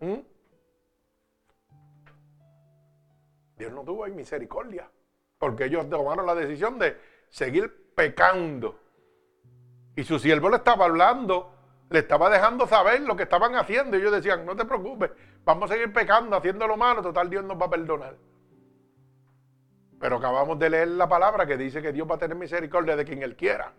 ¿Mm? 0.00 0.18
Dios 3.56 3.72
no 3.72 3.84
tuvo 3.84 4.06
misericordia, 4.08 4.90
porque 5.38 5.64
ellos 5.64 5.88
tomaron 5.88 6.26
la 6.26 6.34
decisión 6.34 6.78
de 6.78 6.96
seguir 7.30 7.92
pecando. 7.94 8.78
Y 9.94 10.04
su 10.04 10.18
siervo 10.18 10.50
le 10.50 10.56
estaba 10.56 10.84
hablando, 10.84 11.54
le 11.88 12.00
estaba 12.00 12.28
dejando 12.28 12.66
saber 12.66 13.00
lo 13.00 13.16
que 13.16 13.22
estaban 13.22 13.54
haciendo. 13.54 13.96
Y 13.96 14.00
ellos 14.00 14.12
decían, 14.12 14.44
no 14.44 14.54
te 14.54 14.66
preocupes, 14.66 15.10
vamos 15.44 15.70
a 15.70 15.74
seguir 15.74 15.92
pecando, 15.92 16.36
haciendo 16.36 16.66
lo 16.66 16.76
malo, 16.76 17.00
total 17.02 17.30
Dios 17.30 17.44
nos 17.44 17.58
va 17.58 17.66
a 17.66 17.70
perdonar. 17.70 18.16
Pero 19.98 20.16
acabamos 20.16 20.58
de 20.58 20.68
leer 20.68 20.88
la 20.88 21.08
palabra 21.08 21.46
que 21.46 21.56
dice 21.56 21.80
que 21.80 21.92
Dios 21.92 22.06
va 22.10 22.16
a 22.16 22.18
tener 22.18 22.36
misericordia 22.36 22.94
de 22.96 23.04
quien 23.06 23.22
Él 23.22 23.34
quiera. 23.34 23.72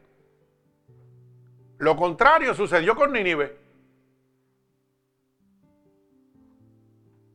Lo 1.78 1.96
contrario 1.96 2.54
sucedió 2.54 2.96
con 2.96 3.14
Nínive. 3.14 3.58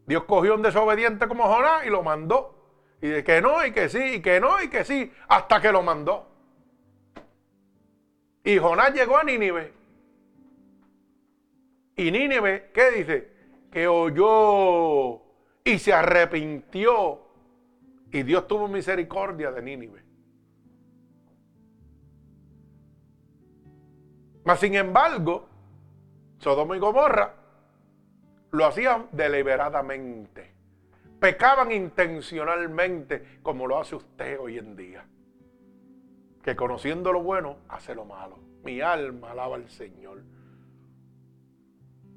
Dios 0.06 0.24
cogió 0.24 0.54
un 0.54 0.62
desobediente 0.62 1.28
como 1.28 1.44
Jonás 1.44 1.86
y 1.86 1.90
lo 1.90 2.02
mandó. 2.02 2.58
Y 3.00 3.08
de 3.08 3.24
que 3.24 3.40
no, 3.40 3.64
y 3.64 3.72
que 3.72 3.88
sí, 3.88 4.16
y 4.16 4.22
que 4.22 4.40
no, 4.40 4.62
y 4.62 4.68
que 4.68 4.84
sí, 4.84 5.12
hasta 5.28 5.60
que 5.60 5.72
lo 5.72 5.82
mandó. 5.82 6.28
Y 8.44 8.58
Jonás 8.58 8.92
llegó 8.92 9.16
a 9.16 9.24
Nínive. 9.24 9.72
Y 11.96 12.10
Nínive, 12.10 12.70
¿qué 12.72 12.90
dice? 12.90 13.32
Que 13.70 13.86
oyó 13.86 15.22
y 15.64 15.78
se 15.78 15.92
arrepintió. 15.92 17.20
Y 18.10 18.22
Dios 18.22 18.46
tuvo 18.46 18.68
misericordia 18.68 19.50
de 19.50 19.62
Nínive. 19.62 20.11
Mas 24.44 24.60
sin 24.60 24.74
embargo, 24.74 25.46
Sodoma 26.38 26.76
y 26.76 26.80
Gomorra 26.80 27.34
lo 28.50 28.66
hacían 28.66 29.08
deliberadamente. 29.12 30.52
Pecaban 31.20 31.70
intencionalmente 31.70 33.38
como 33.42 33.66
lo 33.66 33.78
hace 33.78 33.94
usted 33.94 34.38
hoy 34.40 34.58
en 34.58 34.76
día. 34.76 35.06
Que 36.42 36.56
conociendo 36.56 37.12
lo 37.12 37.22
bueno, 37.22 37.58
hace 37.68 37.94
lo 37.94 38.04
malo. 38.04 38.38
Mi 38.64 38.80
alma 38.80 39.30
alaba 39.30 39.56
al 39.56 39.70
Señor. 39.70 40.22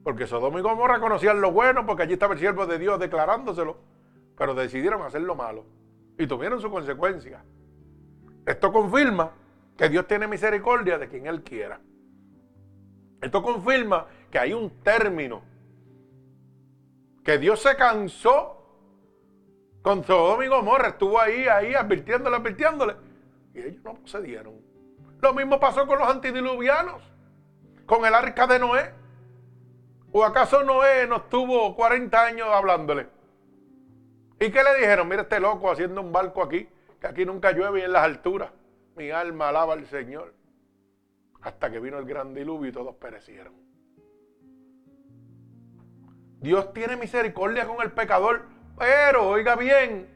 Porque 0.03 0.27
Sodoma 0.27 0.59
y 0.59 0.63
Gomorra 0.63 0.99
conocían 0.99 1.41
lo 1.41 1.51
bueno 1.51 1.85
porque 1.85 2.03
allí 2.03 2.13
estaba 2.13 2.33
el 2.33 2.39
siervo 2.39 2.65
de 2.65 2.79
Dios 2.79 2.99
declarándoselo. 2.99 3.77
Pero 4.35 4.55
decidieron 4.55 5.03
hacer 5.03 5.21
lo 5.21 5.35
malo. 5.35 5.65
Y 6.17 6.25
tuvieron 6.25 6.59
su 6.59 6.71
consecuencia. 6.71 7.43
Esto 8.45 8.71
confirma 8.71 9.31
que 9.77 9.89
Dios 9.89 10.07
tiene 10.07 10.27
misericordia 10.27 10.97
de 10.97 11.07
quien 11.07 11.27
Él 11.27 11.43
quiera. 11.43 11.79
Esto 13.21 13.41
confirma 13.41 14.07
que 14.29 14.39
hay 14.39 14.53
un 14.53 14.69
término. 14.81 15.43
Que 17.23 17.37
Dios 17.37 17.61
se 17.61 17.75
cansó 17.75 18.61
con 19.81 20.03
Sodoma 20.03 20.45
y 20.45 20.47
Gomorra. 20.47 20.89
Estuvo 20.89 21.19
ahí, 21.19 21.47
ahí, 21.47 21.73
advirtiéndole, 21.73 22.35
advirtiéndole. 22.35 22.95
Y 23.53 23.59
ellos 23.59 23.83
no 23.83 23.95
procedieron. 23.95 24.55
Lo 25.21 25.33
mismo 25.33 25.59
pasó 25.59 25.87
con 25.87 25.99
los 25.99 26.07
antidiluvianos. 26.07 27.01
Con 27.85 28.05
el 28.05 28.13
arca 28.13 28.45
de 28.47 28.59
Noé. 28.59 28.93
¿O 30.11 30.23
acaso 30.23 30.63
Noé 30.63 31.07
no 31.07 31.17
estuvo 31.17 31.75
40 31.75 32.23
años 32.23 32.47
hablándole? 32.49 33.07
¿Y 34.39 34.51
qué 34.51 34.63
le 34.63 34.75
dijeron? 34.75 35.07
Mira 35.07 35.23
este 35.23 35.39
loco 35.39 35.71
haciendo 35.71 36.01
un 36.01 36.11
barco 36.11 36.43
aquí, 36.43 36.69
que 36.99 37.07
aquí 37.07 37.25
nunca 37.25 37.51
llueve 37.51 37.79
y 37.79 37.83
en 37.83 37.93
las 37.93 38.03
alturas. 38.03 38.51
Mi 38.95 39.09
alma 39.11 39.49
alaba 39.49 39.73
al 39.73 39.85
Señor 39.87 40.33
hasta 41.45 41.69
que 41.69 41.79
vino 41.79 41.99
el 41.99 42.05
gran 42.05 42.33
diluvio 42.33 42.69
y 42.69 42.73
todos 42.73 42.95
perecieron. 42.95 43.53
Dios 46.41 46.73
tiene 46.73 46.97
misericordia 46.97 47.67
con 47.67 47.83
el 47.83 47.91
pecador, 47.91 48.47
pero 48.75 49.29
oiga 49.29 49.55
bien, 49.55 50.09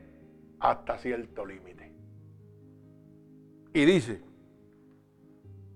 hasta 0.60 0.98
cierto 0.98 1.46
límite. 1.46 1.94
Y 3.74 3.86
dice, 3.86 4.24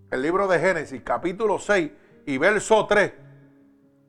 el 0.10 0.24
libro 0.24 0.48
de 0.48 0.60
Génesis, 0.60 1.04
capítulo 1.04 1.60
6 1.60 1.92
y 2.26 2.38
verso 2.39 2.88
3, 2.88 3.13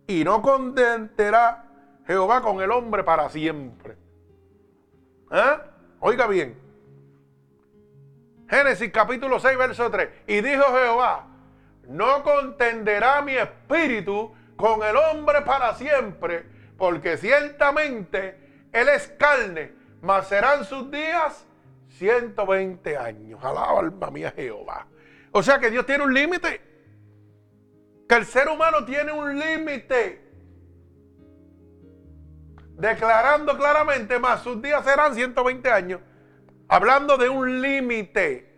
y 0.07 0.25
no 0.25 0.41
contentará 0.41 2.01
Jehová 2.07 2.41
con 2.41 2.63
el 2.63 2.71
hombre 2.71 3.05
para 3.05 3.29
siempre. 3.29 3.99
¿Eh? 5.31 5.59
Oiga 6.01 6.27
bien. 6.27 6.59
Génesis 8.49 8.91
capítulo 8.91 9.39
6, 9.39 9.59
verso 9.59 9.91
3. 9.91 10.09
Y 10.27 10.41
dijo 10.41 10.65
Jehová, 10.73 11.34
no 11.89 12.23
contenderá 12.23 13.23
mi 13.23 13.37
espíritu 13.37 14.35
con 14.57 14.83
el 14.83 14.97
hombre 14.97 15.43
para 15.43 15.75
siempre, 15.75 16.45
porque 16.77 17.17
ciertamente 17.17 18.69
él 18.73 18.89
es 18.89 19.09
carne, 19.19 19.73
mas 20.01 20.29
serán 20.29 20.65
sus 20.65 20.91
días 20.91 21.47
120 21.99 22.97
años. 22.97 23.43
Alaba 23.43 23.81
alma 23.81 24.11
mía 24.11 24.33
Jehová. 24.35 24.87
O 25.33 25.43
sea 25.43 25.59
que 25.59 25.71
Dios 25.71 25.87
tiene 25.87 26.05
un 26.05 26.15
límite. 26.15 26.61
que 28.09 28.15
el 28.17 28.27
ser 28.27 28.49
humano 28.49 28.85
tiene 28.85 29.13
un 29.13 29.39
límite. 29.39 30.23
Declarando 32.77 33.57
claramente, 33.57 34.19
más 34.19 34.43
sus 34.43 34.61
días 34.61 34.85
serán 34.85 35.15
120 35.15 35.71
años. 35.71 36.01
Hablando 36.69 37.17
de 37.17 37.29
un 37.29 37.63
límite. 37.63 38.54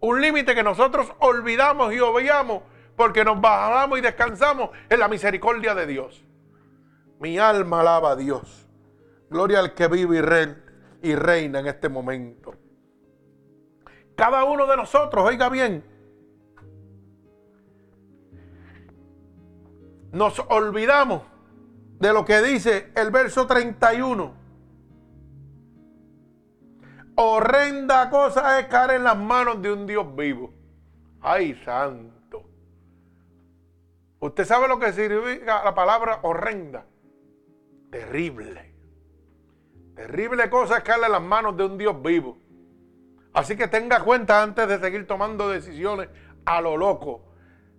Un 0.00 0.20
límite 0.20 0.54
que 0.54 0.62
nosotros 0.62 1.12
olvidamos 1.18 1.92
y 1.92 2.00
obviamos 2.00 2.62
porque 2.96 3.24
nos 3.24 3.40
bajamos 3.40 3.98
y 3.98 4.02
descansamos 4.02 4.70
en 4.88 4.98
la 4.98 5.08
misericordia 5.08 5.74
de 5.74 5.86
Dios. 5.86 6.24
Mi 7.18 7.38
alma 7.38 7.80
alaba 7.80 8.12
a 8.12 8.16
Dios. 8.16 8.68
Gloria 9.28 9.60
al 9.60 9.74
que 9.74 9.88
vive 9.88 10.18
y, 11.02 11.10
y 11.10 11.14
reina 11.14 11.60
en 11.60 11.66
este 11.66 11.88
momento. 11.88 12.54
Cada 14.16 14.44
uno 14.44 14.66
de 14.66 14.76
nosotros, 14.76 15.24
oiga 15.24 15.48
bien, 15.48 15.84
nos 20.12 20.38
olvidamos 20.48 21.22
de 21.98 22.12
lo 22.12 22.24
que 22.24 22.42
dice 22.42 22.90
el 22.96 23.10
verso 23.10 23.46
31. 23.46 24.39
Horrenda 27.22 28.08
cosa 28.08 28.58
es 28.58 28.66
caer 28.68 28.92
en 28.92 29.04
las 29.04 29.16
manos 29.16 29.60
de 29.60 29.70
un 29.70 29.86
Dios 29.86 30.06
vivo. 30.16 30.54
Ay, 31.20 31.54
santo. 31.66 32.48
¿Usted 34.20 34.46
sabe 34.46 34.68
lo 34.68 34.78
que 34.78 34.90
significa 34.94 35.62
la 35.62 35.74
palabra 35.74 36.20
horrenda? 36.22 36.86
Terrible. 37.90 38.74
Terrible 39.94 40.48
cosa 40.48 40.78
es 40.78 40.82
caer 40.82 41.04
en 41.04 41.12
las 41.12 41.20
manos 41.20 41.58
de 41.58 41.64
un 41.64 41.76
Dios 41.76 42.00
vivo. 42.00 42.38
Así 43.34 43.54
que 43.54 43.68
tenga 43.68 44.02
cuenta 44.02 44.42
antes 44.42 44.66
de 44.66 44.78
seguir 44.78 45.06
tomando 45.06 45.50
decisiones 45.50 46.08
a 46.46 46.62
lo 46.62 46.78
loco 46.78 47.30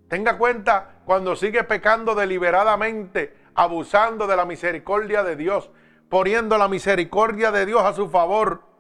Tenga 0.08 0.38
cuenta 0.38 1.01
cuando 1.06 1.36
sigue 1.36 1.63
pecando 1.63 2.13
deliberadamente, 2.13 3.34
abusando 3.56 4.27
de 4.27 4.36
la 4.36 4.45
misericordia 4.45 5.23
de 5.23 5.36
Dios, 5.36 5.71
poniendo 6.10 6.60
la 6.60 6.67
misericordia 6.67 7.51
de 7.51 7.65
Dios 7.65 7.82
a 7.82 7.93
su 7.93 8.10
favor, 8.10 8.70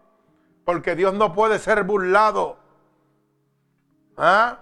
porque 0.71 0.95
Dios 0.95 1.13
no 1.13 1.33
puede 1.33 1.59
ser 1.59 1.83
burlado. 1.83 2.55
¿Ah? 4.15 4.59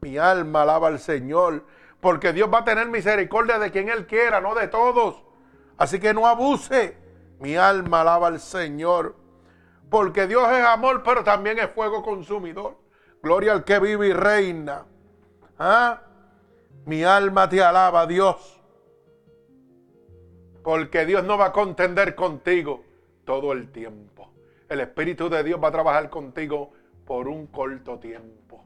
Mi 0.00 0.16
alma 0.16 0.62
alaba 0.62 0.86
al 0.86 1.00
Señor, 1.00 1.64
porque 2.00 2.32
Dios 2.32 2.48
va 2.54 2.58
a 2.58 2.64
tener 2.64 2.86
misericordia 2.86 3.58
de 3.58 3.72
quien 3.72 3.88
Él 3.88 4.06
quiera, 4.06 4.40
no 4.40 4.54
de 4.54 4.68
todos. 4.68 5.24
Así 5.76 5.98
que 5.98 6.14
no 6.14 6.28
abuse. 6.28 6.96
Mi 7.40 7.56
alma 7.56 8.02
alaba 8.02 8.28
al 8.28 8.38
Señor, 8.38 9.16
porque 9.90 10.28
Dios 10.28 10.48
es 10.52 10.64
amor, 10.64 11.02
pero 11.02 11.24
también 11.24 11.58
es 11.58 11.68
fuego 11.70 12.04
consumidor. 12.04 12.76
Gloria 13.20 13.54
al 13.54 13.64
que 13.64 13.80
vive 13.80 14.06
y 14.06 14.12
reina. 14.12 14.86
¿Ah? 15.58 16.00
Mi 16.84 17.02
alma 17.02 17.48
te 17.48 17.60
alaba, 17.60 18.06
Dios. 18.06 18.62
Porque 20.62 21.04
Dios 21.04 21.24
no 21.24 21.36
va 21.36 21.46
a 21.46 21.52
contender 21.52 22.14
contigo 22.14 22.84
todo 23.24 23.52
el 23.52 23.72
tiempo. 23.72 24.33
El 24.68 24.80
Espíritu 24.80 25.28
de 25.28 25.44
Dios 25.44 25.60
va 25.62 25.68
a 25.68 25.72
trabajar 25.72 26.10
contigo 26.10 26.72
por 27.04 27.28
un 27.28 27.46
corto 27.48 27.98
tiempo. 27.98 28.64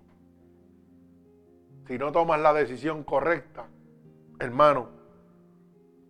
Si 1.87 1.99
no 1.99 2.13
tomas 2.13 2.41
la 2.41 2.53
decisión 2.53 3.03
correcta, 3.03 3.67
hermano, 4.39 4.91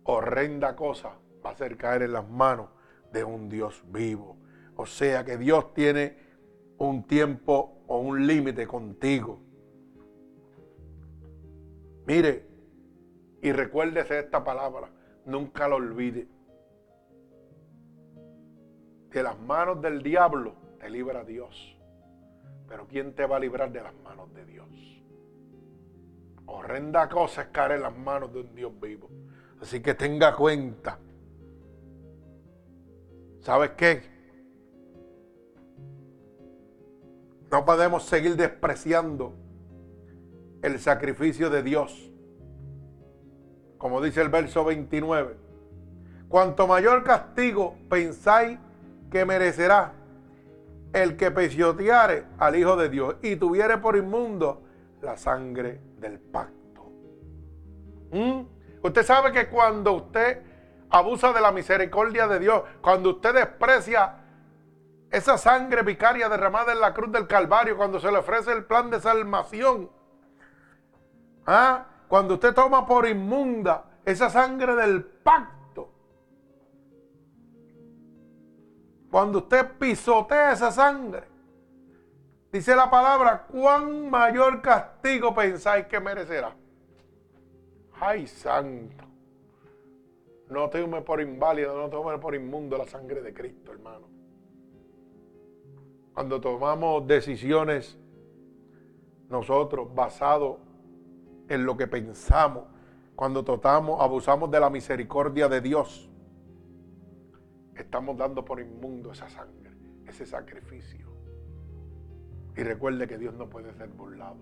horrenda 0.03 0.75
cosa 0.75 1.17
va 1.43 1.51
a 1.51 1.53
hacer 1.53 1.77
caer 1.77 2.03
en 2.03 2.13
las 2.13 2.29
manos 2.29 2.69
de 3.11 3.23
un 3.23 3.49
Dios 3.49 3.83
vivo. 3.87 4.37
O 4.75 4.85
sea 4.85 5.25
que 5.25 5.37
Dios 5.37 5.73
tiene 5.73 6.17
un 6.77 7.07
tiempo 7.07 7.83
o 7.87 7.99
un 7.99 8.27
límite 8.27 8.67
contigo. 8.67 9.39
Mire, 12.05 12.47
y 13.41 13.51
recuérdese 13.51 14.19
esta 14.19 14.43
palabra, 14.43 14.89
nunca 15.25 15.67
lo 15.67 15.77
olvide. 15.77 16.27
De 19.11 19.23
las 19.23 19.39
manos 19.39 19.81
del 19.81 20.03
diablo 20.03 20.53
te 20.79 20.89
libra 20.89 21.23
Dios. 21.23 21.75
Pero 22.67 22.87
¿quién 22.87 23.13
te 23.15 23.25
va 23.25 23.37
a 23.37 23.39
librar 23.39 23.71
de 23.71 23.81
las 23.81 23.93
manos 24.03 24.31
de 24.33 24.45
Dios? 24.45 24.67
Horrenda 26.45 27.09
cosa 27.09 27.43
es 27.43 27.47
caer 27.49 27.73
en 27.73 27.81
las 27.81 27.97
manos 27.97 28.31
de 28.33 28.41
un 28.41 28.55
Dios 28.55 28.71
vivo. 28.79 29.09
Así 29.61 29.81
que 29.81 29.93
tenga 29.93 30.35
cuenta. 30.35 30.99
¿Sabes 33.41 33.71
qué? 33.71 34.03
No 37.51 37.65
podemos 37.65 38.03
seguir 38.03 38.35
despreciando 38.35 39.33
el 40.61 40.79
sacrificio 40.79 41.49
de 41.49 41.63
Dios. 41.63 42.11
Como 43.79 44.01
dice 44.01 44.21
el 44.21 44.29
verso 44.29 44.63
29. 44.65 45.35
Cuanto 46.27 46.67
mayor 46.67 47.03
castigo 47.03 47.75
pensáis 47.89 48.59
que 49.11 49.25
merecerá 49.25 49.93
el 50.93 51.17
que 51.17 51.31
pesioteare 51.31 52.25
al 52.37 52.55
Hijo 52.55 52.75
de 52.75 52.89
Dios 52.89 53.15
y 53.21 53.35
tuviere 53.35 53.77
por 53.77 53.95
inmundo 53.95 54.63
la 55.01 55.17
sangre 55.17 55.81
del 55.97 56.19
pacto. 56.19 56.91
¿Mm? 58.11 58.41
Usted 58.81 59.03
sabe 59.03 59.31
que 59.31 59.49
cuando 59.49 59.93
usted 59.93 60.41
abusa 60.89 61.31
de 61.33 61.41
la 61.41 61.51
misericordia 61.51 62.27
de 62.27 62.39
Dios, 62.39 62.63
cuando 62.81 63.11
usted 63.11 63.33
desprecia 63.33 64.15
esa 65.11 65.37
sangre 65.37 65.83
vicaria 65.83 66.29
derramada 66.29 66.71
en 66.71 66.79
la 66.79 66.93
cruz 66.93 67.11
del 67.11 67.27
Calvario, 67.27 67.77
cuando 67.77 67.99
se 67.99 68.11
le 68.11 68.17
ofrece 68.17 68.51
el 68.51 68.65
plan 68.65 68.89
de 68.89 68.99
salvación, 68.99 69.89
¿Ah? 71.51 71.85
Cuando 72.07 72.35
usted 72.35 72.53
toma 72.53 72.85
por 72.85 73.07
inmunda 73.07 73.85
esa 74.05 74.29
sangre 74.29 74.75
del 74.75 75.03
pacto. 75.03 75.58
Cuando 79.09 79.39
usted 79.39 79.77
pisotea 79.79 80.53
esa 80.53 80.71
sangre. 80.71 81.23
Dice 82.51 82.75
la 82.75 82.89
palabra, 82.89 83.45
¿cuán 83.47 84.09
mayor 84.09 84.61
castigo 84.61 85.33
pensáis 85.33 85.85
que 85.85 85.99
merecerá? 85.99 86.55
Ay, 87.99 88.27
santo. 88.27 89.05
No 90.49 90.67
tome 90.69 91.01
por 91.01 91.21
inválido, 91.21 91.77
no 91.77 91.89
tome 91.89 92.17
por 92.17 92.33
inmundo 92.33 92.77
la 92.77 92.85
sangre 92.85 93.21
de 93.21 93.33
Cristo, 93.33 93.71
hermano. 93.71 94.07
Cuando 96.13 96.41
tomamos 96.41 97.05
decisiones 97.05 97.97
nosotros 99.29 99.93
basados 99.93 100.57
en 101.49 101.65
lo 101.65 101.77
que 101.77 101.85
pensamos, 101.85 102.63
cuando 103.15 103.43
tratamos, 103.43 104.01
abusamos 104.01 104.49
de 104.49 104.59
la 104.59 104.71
misericordia 104.71 105.47
de 105.47 105.61
Dios, 105.61 106.09
estamos 107.81 108.17
dando 108.17 108.43
por 108.45 108.59
inmundo 108.59 109.11
esa 109.11 109.29
sangre, 109.29 109.71
ese 110.07 110.25
sacrificio. 110.25 111.09
Y 112.55 112.63
recuerde 112.63 113.07
que 113.07 113.17
Dios 113.17 113.33
no 113.33 113.49
puede 113.49 113.73
ser 113.73 113.89
burlado. 113.89 114.37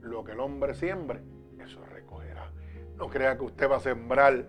Lo 0.00 0.24
que 0.24 0.32
el 0.32 0.40
hombre 0.40 0.74
siembre, 0.74 1.20
eso 1.58 1.84
recogerá. 1.84 2.50
No 2.96 3.08
crea 3.08 3.36
que 3.36 3.44
usted 3.44 3.70
va 3.70 3.76
a 3.76 3.80
sembrar 3.80 4.46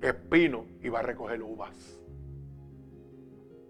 espino 0.00 0.66
y 0.82 0.88
va 0.88 1.00
a 1.00 1.02
recoger 1.02 1.42
uvas. 1.42 2.00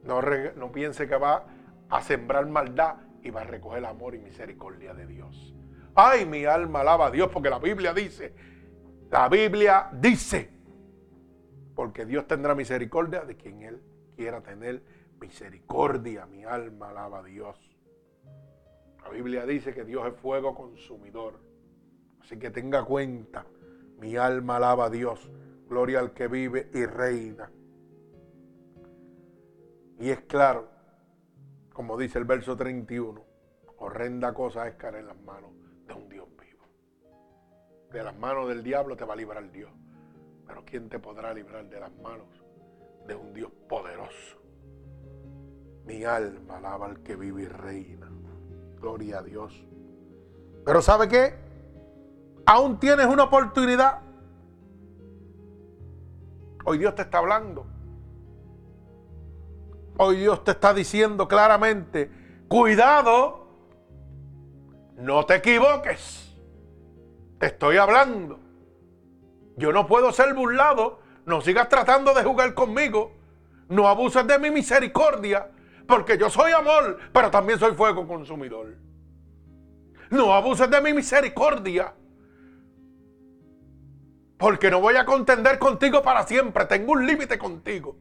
No, 0.03 0.73
piense 0.73 1.09
que 1.09 1.17
va 1.17 1.47
a 1.89 2.03
sembrar 2.03 2.47
maldad 2.47 2.97
y 3.23 3.31
va 3.31 3.43
a 3.43 3.45
recoger 3.45 3.85
amor 3.85 4.15
y 4.15 4.19
misericordia 4.19 4.93
de 4.93 5.07
Dios. 5.07 5.55
Ay, 5.95 6.27
mi 6.27 6.45
alma 6.45 6.81
alaba 6.81 7.07
a 7.07 7.11
Dios 7.11 7.31
porque 7.33 7.49
la 7.49 7.59
Biblia 7.59 7.95
dice, 7.95 8.35
la 9.11 9.29
Biblia 9.29 9.89
dice, 9.93 10.51
porque 11.75 12.07
Dios 12.07 12.27
tendrá 12.27 12.55
misericordia 12.55 13.25
de 13.25 13.37
quien 13.37 13.63
Él 13.63 13.83
quiera 14.17 14.41
tener 14.43 14.83
misericordia. 15.21 16.27
Mi 16.27 16.45
alma 16.45 16.91
alaba 16.91 17.21
a 17.21 17.23
Dios. 17.23 17.59
La 19.03 19.11
Biblia 19.11 19.45
dice 19.45 19.75
que 19.75 19.85
Dios 19.85 20.07
es 20.07 20.15
fuego 20.15 20.55
consumidor. 20.55 21.41
Así 22.21 22.39
que 22.39 22.51
tenga 22.51 22.85
cuenta, 22.85 23.45
mi 23.99 24.17
alma 24.17 24.57
alaba 24.57 24.87
a 24.87 24.91
Dios. 24.91 25.31
Gloria 25.69 26.01
al 26.01 26.13
que 26.13 26.29
vive 26.29 26.71
y 26.73 26.87
reina. 26.87 27.51
Y 29.99 30.11
es 30.11 30.21
claro, 30.23 30.69
como 31.73 31.97
dice 31.97 32.19
el 32.19 32.25
verso 32.25 32.57
31, 32.57 33.25
horrenda 33.79 34.33
cosa 34.33 34.67
es 34.69 34.75
caer 34.75 34.97
en 34.97 35.07
las 35.07 35.21
manos 35.21 35.51
de 35.87 35.95
un 35.95 36.09
Dios 36.09 36.29
vivo. 36.39 36.65
De 37.91 38.03
las 38.03 38.17
manos 38.17 38.49
del 38.49 38.63
diablo 38.63 38.97
te 38.97 39.05
va 39.05 39.15
a 39.15 39.17
librar 39.17 39.51
Dios. 39.51 39.71
Pero 40.47 40.65
¿quién 40.65 40.89
te 40.89 40.99
podrá 40.99 41.33
librar 41.33 41.69
de 41.69 41.81
las 41.81 41.93
manos 41.99 42.27
de 43.07 43.15
un 43.15 43.33
Dios 43.33 43.51
poderoso? 43.69 44.39
Mi 45.85 46.05
alma 46.05 46.59
alaba 46.59 46.87
al 46.87 47.03
que 47.03 47.17
vive 47.17 47.43
y 47.43 47.49
reina. 47.49 48.09
Gloria 48.81 49.19
a 49.19 49.23
Dios. 49.23 49.67
Pero 50.65 50.83
¿sabe 50.83 51.09
qué? 51.09 51.35
Aún 52.47 52.79
tienes 52.79 53.07
una 53.07 53.25
oportunidad. 53.25 54.01
Hoy 56.65 56.79
Dios 56.79 56.95
te 56.95 57.03
está 57.03 57.19
hablando. 57.19 57.67
Hoy 59.99 60.17
Dios 60.17 60.43
te 60.43 60.51
está 60.51 60.75
diciendo 60.75 61.29
claramente, 61.29 62.11
cuidado 62.49 63.45
no 64.97 65.27
te 65.27 65.37
equivoques. 65.37 66.35
Te 67.39 67.47
estoy 67.47 67.77
hablando. 67.77 68.39
Yo 69.57 69.73
no 69.73 69.87
puedo 69.87 70.13
ser 70.13 70.35
burlado. 70.35 71.01
No 71.27 71.41
sigas 71.41 71.69
tratando 71.69 72.13
de 72.15 72.23
jugar 72.23 72.55
conmigo. 72.55 73.13
No 73.69 73.89
abuses 73.89 74.27
de 74.27 74.39
mi 74.39 74.51
misericordia. 74.51 75.51
Porque 75.87 76.17
yo 76.17 76.31
soy 76.31 76.53
amor, 76.53 76.99
pero 77.13 77.31
también 77.31 77.59
soy 77.59 77.75
fuego 77.75 78.07
consumidor. 78.07 78.77
No 80.11 80.35
abuses 80.35 80.71
de 80.71 80.81
mi 80.81 80.93
misericordia. 80.93 81.95
Porque 84.39 84.71
no 84.71 84.81
voy 84.81 84.97
a 84.97 85.05
contender 85.05 85.59
contigo 85.59 86.03
para 86.03 86.27
siempre. 86.27 86.65
Tengo 86.67 86.93
un 86.93 87.07
límite 87.07 87.39
contigo. 87.39 87.97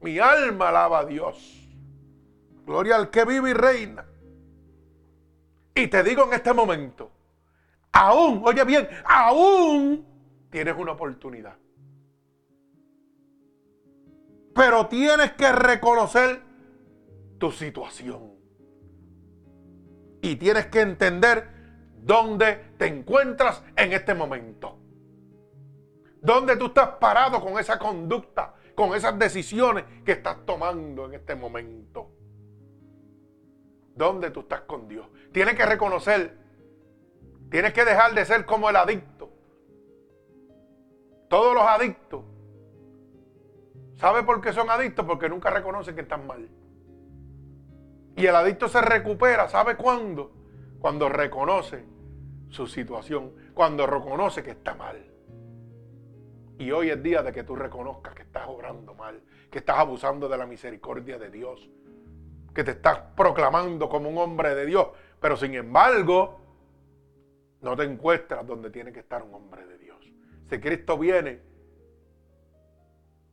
Mi 0.00 0.18
alma 0.18 0.68
alaba 0.68 1.00
a 1.00 1.04
Dios. 1.04 1.64
Gloria 2.66 2.96
al 2.96 3.10
que 3.10 3.24
vive 3.24 3.50
y 3.50 3.54
reina. 3.54 4.06
Y 5.74 5.88
te 5.88 6.02
digo 6.02 6.24
en 6.24 6.34
este 6.34 6.52
momento, 6.52 7.10
aún, 7.92 8.42
oye 8.44 8.62
bien, 8.64 8.88
aún 9.04 10.06
tienes 10.54 10.76
una 10.76 10.92
oportunidad. 10.92 11.56
Pero 14.54 14.86
tienes 14.86 15.32
que 15.32 15.50
reconocer 15.50 16.42
tu 17.38 17.50
situación. 17.50 18.36
Y 20.22 20.36
tienes 20.36 20.66
que 20.66 20.82
entender 20.82 21.50
dónde 21.96 22.74
te 22.78 22.86
encuentras 22.86 23.64
en 23.74 23.94
este 23.94 24.14
momento. 24.14 24.78
Dónde 26.22 26.56
tú 26.56 26.66
estás 26.66 26.90
parado 27.00 27.40
con 27.40 27.58
esa 27.58 27.76
conducta, 27.76 28.54
con 28.76 28.94
esas 28.94 29.18
decisiones 29.18 29.84
que 30.04 30.12
estás 30.12 30.46
tomando 30.46 31.06
en 31.06 31.14
este 31.14 31.34
momento. 31.34 32.12
¿Dónde 33.96 34.30
tú 34.30 34.42
estás 34.42 34.60
con 34.60 34.86
Dios? 34.86 35.08
Tienes 35.32 35.56
que 35.56 35.66
reconocer, 35.66 36.38
tienes 37.50 37.72
que 37.72 37.84
dejar 37.84 38.14
de 38.14 38.24
ser 38.24 38.46
como 38.46 38.70
el 38.70 38.76
adicto. 38.76 39.13
Todos 41.34 41.52
los 41.52 41.64
adictos. 41.64 42.22
¿Sabe 43.96 44.22
por 44.22 44.40
qué 44.40 44.52
son 44.52 44.70
adictos? 44.70 45.04
Porque 45.04 45.28
nunca 45.28 45.50
reconocen 45.50 45.96
que 45.96 46.02
están 46.02 46.28
mal. 46.28 46.48
Y 48.14 48.24
el 48.24 48.36
adicto 48.36 48.68
se 48.68 48.80
recupera, 48.80 49.48
¿sabe 49.48 49.74
cuándo? 49.74 50.30
Cuando 50.78 51.08
reconoce 51.08 51.84
su 52.50 52.68
situación, 52.68 53.32
cuando 53.52 53.84
reconoce 53.84 54.44
que 54.44 54.52
está 54.52 54.76
mal. 54.76 55.04
Y 56.56 56.70
hoy 56.70 56.90
es 56.90 57.02
día 57.02 57.20
de 57.24 57.32
que 57.32 57.42
tú 57.42 57.56
reconozcas 57.56 58.14
que 58.14 58.22
estás 58.22 58.46
obrando 58.46 58.94
mal, 58.94 59.20
que 59.50 59.58
estás 59.58 59.78
abusando 59.80 60.28
de 60.28 60.38
la 60.38 60.46
misericordia 60.46 61.18
de 61.18 61.30
Dios, 61.30 61.68
que 62.54 62.62
te 62.62 62.70
estás 62.70 62.96
proclamando 63.16 63.88
como 63.88 64.08
un 64.08 64.18
hombre 64.18 64.54
de 64.54 64.66
Dios, 64.66 64.86
pero 65.18 65.36
sin 65.36 65.54
embargo 65.54 66.38
no 67.60 67.74
te 67.74 67.82
encuentras 67.82 68.46
donde 68.46 68.70
tiene 68.70 68.92
que 68.92 69.00
estar 69.00 69.20
un 69.24 69.34
hombre 69.34 69.66
de 69.66 69.78
Dios. 69.78 69.83
Si 70.48 70.60
Cristo 70.60 70.98
viene, 70.98 71.40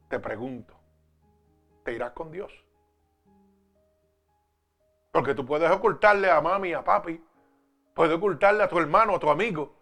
te 0.10 0.20
pregunto, 0.20 0.76
¿te 1.84 1.94
irás 1.94 2.12
con 2.12 2.32
Dios? 2.32 2.52
Porque 5.12 5.36
tú 5.36 5.46
puedes 5.46 5.70
ocultarle 5.70 6.30
a 6.30 6.40
mami, 6.40 6.74
a 6.74 6.84
papi, 6.84 7.22
puedes 7.94 8.16
ocultarle 8.16 8.64
a 8.64 8.70
tu 8.70 8.80
hermano, 8.80 9.16
a 9.16 9.20
tu 9.20 9.30
amigo, 9.30 9.76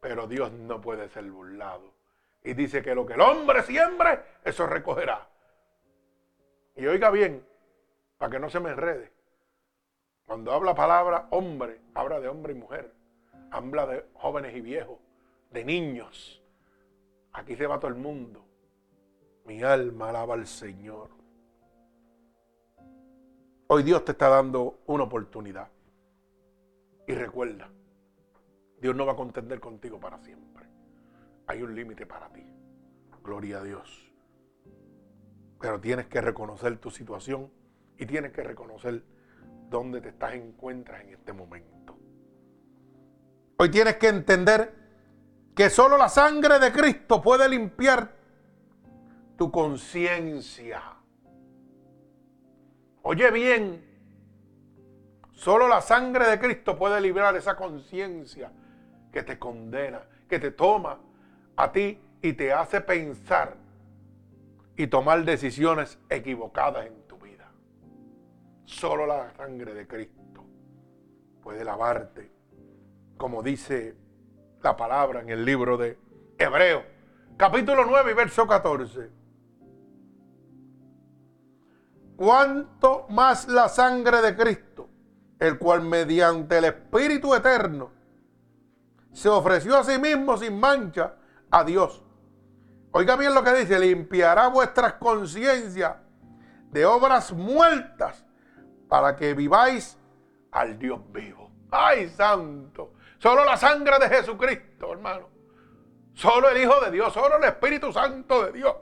pero 0.00 0.26
Dios 0.26 0.50
no 0.52 0.80
puede 0.80 1.08
ser 1.10 1.30
burlado. 1.30 1.92
Y 2.42 2.54
dice 2.54 2.82
que 2.82 2.94
lo 2.94 3.04
que 3.04 3.14
el 3.14 3.20
hombre 3.20 3.62
siembre, 3.62 4.20
eso 4.44 4.66
recogerá. 4.66 5.28
Y 6.74 6.86
oiga 6.86 7.10
bien, 7.10 7.46
para 8.16 8.30
que 8.30 8.38
no 8.38 8.48
se 8.48 8.60
me 8.60 8.70
enrede. 8.70 9.12
Cuando 10.26 10.52
habla 10.52 10.74
palabra 10.74 11.26
hombre, 11.30 11.80
habla 11.94 12.20
de 12.20 12.28
hombre 12.28 12.52
y 12.52 12.56
mujer. 12.56 12.94
Habla 13.50 13.86
de 13.86 14.06
jóvenes 14.14 14.54
y 14.54 14.60
viejos, 14.60 14.98
de 15.50 15.64
niños. 15.64 16.42
Aquí 17.32 17.56
se 17.56 17.66
va 17.66 17.78
todo 17.78 17.90
el 17.90 17.96
mundo. 17.96 18.44
Mi 19.44 19.62
alma 19.62 20.10
alaba 20.10 20.34
al 20.34 20.46
Señor. 20.46 21.10
Hoy 23.66 23.82
Dios 23.82 24.04
te 24.04 24.12
está 24.12 24.28
dando 24.28 24.80
una 24.86 25.04
oportunidad. 25.04 25.68
Y 27.06 27.12
recuerda, 27.14 27.68
Dios 28.80 28.94
no 28.94 29.06
va 29.06 29.12
a 29.12 29.16
contender 29.16 29.60
contigo 29.60 29.98
para 29.98 30.18
siempre. 30.18 30.66
Hay 31.46 31.62
un 31.62 31.74
límite 31.74 32.06
para 32.06 32.28
ti. 32.32 32.44
Gloria 33.22 33.58
a 33.58 33.64
Dios. 33.64 34.12
Pero 35.60 35.80
tienes 35.80 36.06
que 36.06 36.20
reconocer 36.20 36.78
tu 36.78 36.90
situación 36.90 37.50
y 37.98 38.06
tienes 38.06 38.32
que 38.32 38.42
reconocer 38.42 39.02
dónde 39.68 40.00
te 40.00 40.08
estás 40.08 40.34
encuentras 40.34 41.02
en 41.02 41.10
este 41.10 41.32
momento. 41.32 41.98
Hoy 43.58 43.70
tienes 43.70 43.96
que 43.96 44.08
entender 44.08 44.79
que 45.60 45.68
solo 45.68 45.98
la 45.98 46.08
sangre 46.08 46.58
de 46.58 46.72
Cristo 46.72 47.20
puede 47.20 47.46
limpiar 47.46 48.10
tu 49.36 49.50
conciencia. 49.50 50.80
Oye 53.02 53.30
bien, 53.30 53.84
solo 55.32 55.68
la 55.68 55.82
sangre 55.82 56.30
de 56.30 56.38
Cristo 56.38 56.78
puede 56.78 56.98
librar 57.02 57.36
esa 57.36 57.56
conciencia 57.56 58.50
que 59.12 59.22
te 59.22 59.38
condena, 59.38 60.00
que 60.26 60.38
te 60.38 60.50
toma 60.50 60.98
a 61.56 61.70
ti 61.70 62.00
y 62.22 62.32
te 62.32 62.54
hace 62.54 62.80
pensar 62.80 63.54
y 64.78 64.86
tomar 64.86 65.26
decisiones 65.26 65.98
equivocadas 66.08 66.86
en 66.86 66.94
Solo 68.64 69.04
la 69.04 69.30
sangre 69.36 69.74
de 69.74 69.86
Cristo 69.86 70.42
puede 71.42 71.66
lavarte, 71.66 72.30
como 73.18 73.42
dice 73.42 73.94
la 74.62 74.76
palabra 74.76 75.20
en 75.20 75.30
el 75.30 75.44
libro 75.44 75.76
de 75.76 75.98
Hebreo, 76.38 76.84
capítulo 77.36 77.84
9 77.86 78.10
y 78.10 78.14
verso 78.14 78.46
14. 78.46 79.10
Cuanto 82.16 83.06
más 83.08 83.48
la 83.48 83.68
sangre 83.68 84.20
de 84.20 84.36
Cristo, 84.36 84.88
el 85.38 85.58
cual 85.58 85.82
mediante 85.82 86.58
el 86.58 86.66
Espíritu 86.66 87.34
Eterno 87.34 87.90
se 89.12 89.28
ofreció 89.28 89.78
a 89.78 89.84
sí 89.84 89.98
mismo 89.98 90.36
sin 90.36 90.58
mancha 90.60 91.14
a 91.50 91.64
Dios. 91.64 92.02
Oiga 92.92 93.16
bien 93.16 93.34
lo 93.34 93.42
que 93.42 93.54
dice, 93.54 93.78
limpiará 93.78 94.48
vuestras 94.48 94.94
conciencias 94.94 95.96
de 96.70 96.84
obras 96.84 97.32
muertas 97.32 98.24
para 98.88 99.16
que 99.16 99.32
viváis 99.32 99.96
al 100.52 100.78
Dios 100.78 101.00
vivo. 101.12 101.50
¡Ay, 101.70 102.08
santo! 102.10 102.92
Solo 103.20 103.44
la 103.44 103.58
sangre 103.58 103.98
de 103.98 104.08
Jesucristo, 104.08 104.92
hermano. 104.92 105.28
Solo 106.14 106.48
el 106.48 106.62
Hijo 106.62 106.80
de 106.80 106.90
Dios, 106.90 107.12
solo 107.12 107.36
el 107.36 107.44
Espíritu 107.44 107.92
Santo 107.92 108.46
de 108.46 108.52
Dios. 108.52 108.74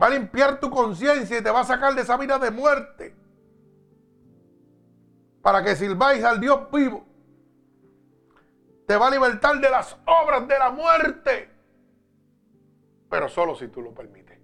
Va 0.00 0.06
a 0.06 0.10
limpiar 0.10 0.60
tu 0.60 0.70
conciencia 0.70 1.38
y 1.38 1.42
te 1.42 1.50
va 1.50 1.60
a 1.60 1.64
sacar 1.64 1.92
de 1.92 2.02
esa 2.02 2.16
vida 2.16 2.38
de 2.38 2.52
muerte. 2.52 3.16
Para 5.42 5.64
que 5.64 5.74
sirváis 5.74 6.22
al 6.22 6.38
Dios 6.38 6.70
vivo. 6.70 7.04
Te 8.86 8.96
va 8.96 9.08
a 9.08 9.10
libertar 9.10 9.58
de 9.58 9.68
las 9.68 9.96
obras 10.06 10.46
de 10.46 10.56
la 10.58 10.70
muerte. 10.70 11.50
Pero 13.10 13.28
solo 13.28 13.56
si 13.56 13.66
tú 13.66 13.82
lo 13.82 13.92
permites. 13.92 14.38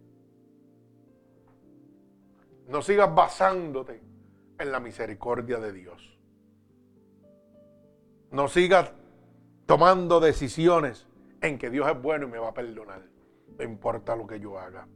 No 2.66 2.82
sigas 2.82 3.14
basándote 3.14 4.02
en 4.58 4.72
la 4.72 4.80
misericordia 4.80 5.58
de 5.60 5.72
Dios. 5.72 6.15
No 8.30 8.48
sigas 8.48 8.92
tomando 9.66 10.20
decisiones 10.20 11.06
en 11.40 11.58
que 11.58 11.70
Dios 11.70 11.88
es 11.88 12.00
bueno 12.00 12.26
y 12.26 12.30
me 12.30 12.38
va 12.38 12.48
a 12.48 12.54
perdonar. 12.54 13.02
No 13.58 13.64
importa 13.64 14.16
lo 14.16 14.26
que 14.26 14.40
yo 14.40 14.58
haga. 14.58 14.86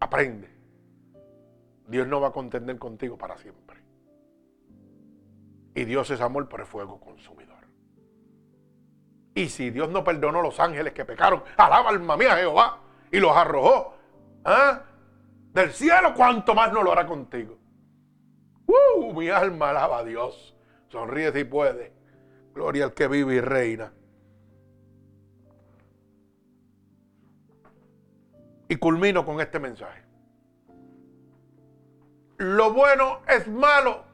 Aprende. 0.00 0.50
Dios 1.86 2.06
no 2.06 2.20
va 2.20 2.28
a 2.28 2.32
contender 2.32 2.78
contigo 2.78 3.16
para 3.16 3.36
siempre. 3.38 3.80
Y 5.74 5.84
Dios 5.84 6.10
es 6.10 6.20
amor, 6.20 6.48
pero 6.48 6.64
es 6.64 6.68
fuego 6.68 7.00
consumidor. 7.00 7.66
Y 9.34 9.48
si 9.48 9.70
Dios 9.70 9.88
no 9.88 10.04
perdonó 10.04 10.40
a 10.40 10.42
los 10.42 10.60
ángeles 10.60 10.92
que 10.92 11.04
pecaron, 11.04 11.42
alaba 11.56 11.90
alma 11.90 12.16
mía 12.16 12.36
Jehová 12.36 12.80
y 13.10 13.18
los 13.18 13.34
arrojó 13.34 13.94
¿Ah? 14.44 14.82
Del 15.52 15.72
cielo, 15.72 16.14
cuanto 16.14 16.54
más 16.54 16.72
no 16.72 16.82
lo 16.82 16.92
hará 16.92 17.06
contigo. 17.06 17.58
Uh, 18.72 19.12
mi 19.12 19.28
alma 19.28 19.70
alaba 19.70 19.98
a 19.98 20.04
Dios. 20.04 20.54
Sonríe 20.88 21.32
si 21.32 21.44
puede. 21.44 21.92
Gloria 22.54 22.84
al 22.84 22.94
que 22.94 23.08
vive 23.08 23.34
y 23.34 23.40
reina. 23.40 23.92
Y 28.68 28.76
culmino 28.76 29.24
con 29.24 29.40
este 29.40 29.58
mensaje. 29.58 30.02
Lo 32.38 32.72
bueno 32.72 33.20
es 33.28 33.46
malo 33.46 34.04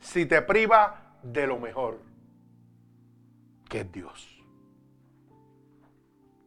si 0.00 0.26
te 0.26 0.42
priva 0.42 1.16
de 1.22 1.46
lo 1.46 1.58
mejor, 1.58 2.00
que 3.68 3.80
es 3.80 3.92
Dios. 3.92 4.44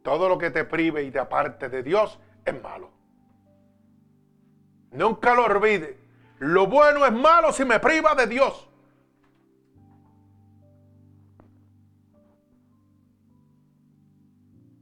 Todo 0.02 0.28
lo 0.28 0.36
que 0.36 0.50
te 0.50 0.64
prive 0.64 1.02
y 1.04 1.10
te 1.10 1.18
aparte 1.18 1.68
de 1.68 1.82
Dios 1.82 2.20
es 2.44 2.62
malo. 2.62 2.90
Nunca 4.90 5.34
lo 5.34 5.46
olvides. 5.46 6.03
Lo 6.38 6.66
bueno 6.66 7.04
es 7.06 7.12
malo 7.12 7.52
si 7.52 7.64
me 7.64 7.80
priva 7.80 8.14
de 8.14 8.26
Dios. 8.26 8.68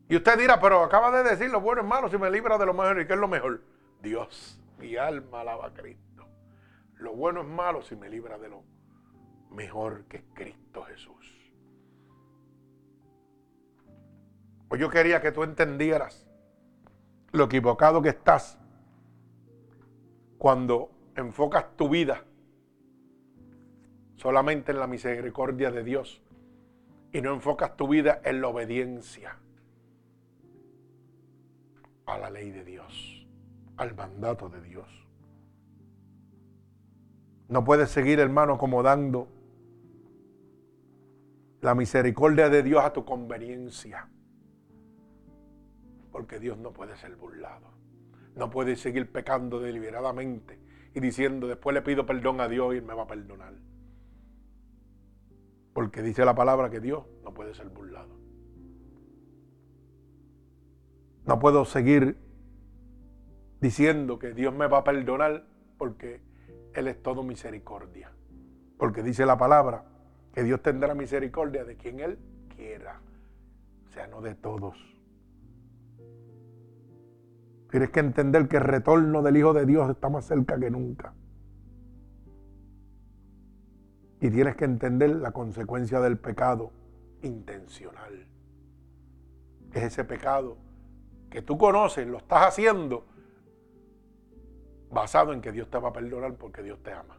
Y 0.09 0.17
usted 0.17 0.39
dirá, 0.39 0.61
pero 0.61 0.83
acaba 0.83 1.11
de 1.11 1.23
decir 1.23 1.51
lo 1.51 1.63
bueno 1.63 1.81
es 1.81 1.89
malo 1.89 2.11
si 2.11 2.19
me 2.19 2.31
libra 2.31 2.59
de 2.59 2.67
lo 2.67 2.75
mejor. 2.75 3.01
¿Y 3.01 3.07
qué 3.07 3.15
es 3.15 3.19
lo 3.19 3.29
mejor? 3.29 3.63
Dios, 4.03 4.61
mi 4.79 4.97
alma 4.97 5.41
alaba 5.41 5.69
a 5.69 5.73
Cristo. 5.73 6.29
Lo 6.97 7.15
bueno 7.15 7.41
es 7.41 7.47
malo 7.47 7.83
si 7.83 7.97
me 7.97 8.11
libra 8.11 8.37
de 8.39 8.51
lo 8.51 8.63
mejor 9.51 10.05
que 10.05 10.23
Cristo 10.35 10.83
Jesús. 10.85 11.53
Pues 14.69 14.81
yo 14.81 14.91
quería 14.91 15.21
que 15.21 15.33
tú 15.33 15.43
entendieras 15.43 16.27
lo 17.31 17.45
equivocado 17.45 18.03
que 18.03 18.11
estás 18.11 18.59
cuando 20.39 20.92
enfocas 21.17 21.77
tu 21.77 21.89
vida 21.89 22.25
solamente 24.17 24.73
en 24.73 24.79
la 24.79 24.87
misericordia 24.87 25.71
de 25.71 25.83
Dios 25.83 26.23
y 27.13 27.21
no 27.21 27.35
enfocas 27.35 27.77
tu 27.77 27.89
vida 27.89 28.21
en 28.25 28.41
la 28.41 28.49
obediencia 28.49 29.37
a 32.07 32.19
la 32.19 32.31
ley 32.31 32.51
de 32.51 32.65
Dios, 32.65 33.27
al 33.77 33.95
mandato 33.95 34.49
de 34.49 34.61
Dios. 34.61 34.89
No 37.49 37.65
puedes 37.65 37.91
seguir, 37.91 38.19
hermano, 38.19 38.55
acomodando 38.55 39.29
la 41.61 41.75
misericordia 41.75 42.49
de 42.49 42.63
Dios 42.63 42.83
a 42.85 42.93
tu 42.93 43.05
conveniencia 43.05 44.09
porque 46.13 46.39
Dios 46.39 46.59
no 46.59 46.73
puede 46.73 46.95
ser 46.97 47.17
burlado. 47.17 47.73
No 48.37 48.51
puede 48.51 48.77
seguir 48.77 49.11
pecando 49.11 49.59
deliberadamente 49.59 50.59
y 50.95 51.01
diciendo, 51.01 51.47
después 51.47 51.75
le 51.75 51.83
pido 51.83 52.07
perdón 52.07 52.41
a 52.41 52.49
Dios 52.49 52.75
y 52.75 52.79
Él 52.79 52.85
me 52.85 52.95
va 52.95 53.05
a 53.05 53.07
perdonar. 53.07 53.55
Porque 55.73 56.03
dice 56.03 56.25
la 56.25 56.35
palabra 56.35 56.71
que 56.71 56.81
Dios 56.81 57.05
no 57.25 57.33
puede 57.33 57.55
ser 57.55 57.69
burlado. 57.69 58.15
No 61.27 61.39
puedo 61.39 61.65
seguir 61.65 62.17
diciendo 63.61 64.19
que 64.19 64.35
Dios 64.35 64.55
me 64.55 64.67
va 64.67 64.79
a 64.79 64.85
perdonar 64.85 65.47
porque 65.79 66.21
Él 66.75 66.89
es 66.89 67.03
todo 67.03 67.23
misericordia. 67.23 68.13
Porque 68.77 69.03
dice 69.03 69.25
la 69.25 69.39
palabra 69.39 69.85
que 70.35 70.43
Dios 70.43 70.61
tendrá 70.63 70.95
misericordia 70.95 71.65
de 71.65 71.77
quien 71.77 72.01
Él 72.01 72.19
quiera. 72.55 73.01
O 73.89 73.93
sea, 73.93 74.09
no 74.09 74.21
de 74.21 74.35
todos. 74.35 74.77
Tienes 77.73 77.89
que 77.89 78.01
entender 78.01 78.49
que 78.49 78.59
el 78.59 78.65
retorno 78.65 79.23
del 79.23 79.35
Hijo 79.39 79.55
de 79.55 79.65
Dios 79.65 79.89
está 79.89 80.11
más 80.11 80.27
cerca 80.27 80.61
que 80.61 80.71
nunca. 80.71 81.15
Y 84.21 84.31
tienes 84.31 84.57
que 84.57 84.67
entender 84.67 85.09
la 85.17 85.33
consecuencia 85.33 85.99
del 86.01 86.19
pecado 86.19 86.71
intencional. 87.23 88.27
Es 89.73 89.85
ese 89.85 90.05
pecado 90.05 90.59
que 91.31 91.41
tú 91.41 91.57
conoces, 91.57 92.07
lo 92.07 92.19
estás 92.19 92.49
haciendo 92.49 93.07
basado 94.91 95.33
en 95.33 95.41
que 95.41 95.51
Dios 95.51 95.71
te 95.71 95.79
va 95.79 95.89
a 95.89 95.93
perdonar 95.95 96.35
porque 96.35 96.63
Dios 96.63 96.79
te 96.83 96.93
ama. 96.93 97.17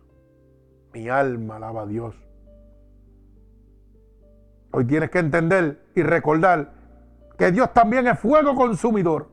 Mi 0.93 1.09
alma 1.09 1.55
alaba 1.55 1.81
a 1.81 1.85
Dios. 1.87 2.15
Hoy 4.69 4.85
tienes 4.85 5.09
que 5.09 5.17
entender 5.17 5.83
y 5.95 6.03
recordar 6.03 6.73
que 7.39 7.51
Dios 7.51 7.73
también 7.73 8.05
es 8.05 8.19
fuego 8.19 8.53
consumidor 8.53 9.32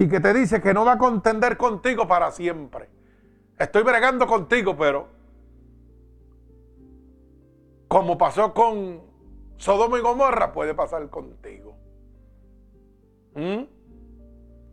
y 0.00 0.08
que 0.08 0.18
te 0.18 0.32
dice 0.32 0.62
que 0.62 0.72
no 0.72 0.86
va 0.86 0.92
a 0.92 0.98
contender 0.98 1.58
contigo 1.58 2.08
para 2.08 2.32
siempre. 2.32 2.88
Estoy 3.58 3.82
bregando 3.82 4.26
contigo, 4.26 4.74
pero 4.74 5.08
como 7.86 8.16
pasó 8.16 8.54
con 8.54 9.02
Sodoma 9.58 9.98
y 9.98 10.00
Gomorra, 10.00 10.54
puede 10.54 10.72
pasar 10.72 11.10
contigo. 11.10 11.76
¿Mm? 13.34 13.64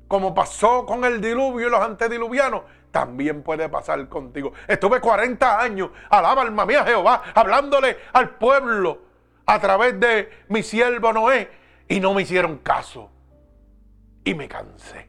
Como 0.07 0.34
pasó 0.34 0.86
con 0.86 1.03
el 1.03 1.19
diluvio 1.19 1.67
y 1.67 1.71
los 1.71 1.82
antediluvianos, 1.82 2.61
también 2.91 3.43
puede 3.43 3.67
pasar 3.67 4.07
contigo. 4.07 4.53
Estuve 4.65 5.01
40 5.01 5.59
años, 5.59 5.89
alaba 6.09 6.43
alma 6.43 6.65
mía 6.65 6.86
Jehová, 6.86 7.21
hablándole 7.36 7.97
al 8.13 8.38
pueblo 8.38 8.99
a 9.45 9.59
través 9.59 9.99
de 9.99 10.30
mi 10.47 10.63
siervo 10.63 11.11
Noé 11.11 11.51
y 11.89 11.99
no 11.99 12.13
me 12.13 12.21
hicieron 12.21 12.59
caso. 12.59 13.11
Y 14.23 14.34
me 14.34 14.47
cansé 14.47 15.07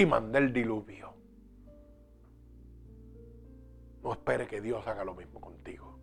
y 0.00 0.06
mandé 0.06 0.38
el 0.38 0.52
diluvio. 0.52 1.12
No 4.02 4.12
espere 4.12 4.46
que 4.46 4.62
Dios 4.62 4.86
haga 4.86 5.04
lo 5.04 5.14
mismo 5.14 5.40
contigo. 5.40 5.98